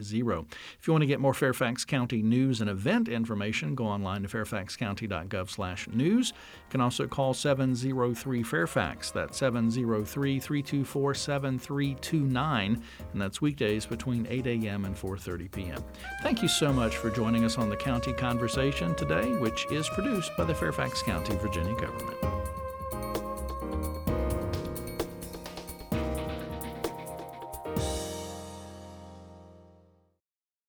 If 0.80 0.88
you 0.88 0.94
want 0.94 1.02
to 1.02 1.08
get 1.08 1.20
more 1.20 1.34
Fairfax 1.34 1.86
County 1.86 2.22
news 2.22 2.62
and 2.62 2.70
event 2.70 3.08
information, 3.08 3.76
go 3.76 3.86
online 3.86 4.24
to 4.24 4.28
fairfaxcounty.gov 4.28 5.50
slash 5.50 5.88
news. 5.90 6.30
You 6.30 6.72
can 6.72 6.82
also 6.82 7.08
call 7.08 7.34
703 7.34 8.44
Fairfax. 8.44 9.12
That's 9.12 9.38
703 9.38 10.40
324 10.40 11.14
7329. 11.14 12.84
And 13.12 13.22
that's 13.22 13.42
weekdays 13.42 13.86
between 13.86 14.28
8 14.30 14.48
a.m. 14.48 14.86
and 14.86 14.96
4.30 14.96 15.52
p.m. 15.52 15.84
Thank 16.22 16.42
you 16.42 16.48
so 16.48 16.74
much 16.74 16.98
for 16.98 17.10
joining 17.10 17.44
us 17.44 17.58
on 17.58 17.70
the 17.70 17.76
County 17.76 18.14
Conversation 18.14 18.96
today, 18.96 19.30
which 19.38 19.66
is 19.72 19.88
produced 19.90 20.32
by 20.38 20.46
the 20.46 20.56
Fairfax 20.56 21.02
County, 21.04 21.36
Virginia 21.38 21.74
government. 21.80 22.53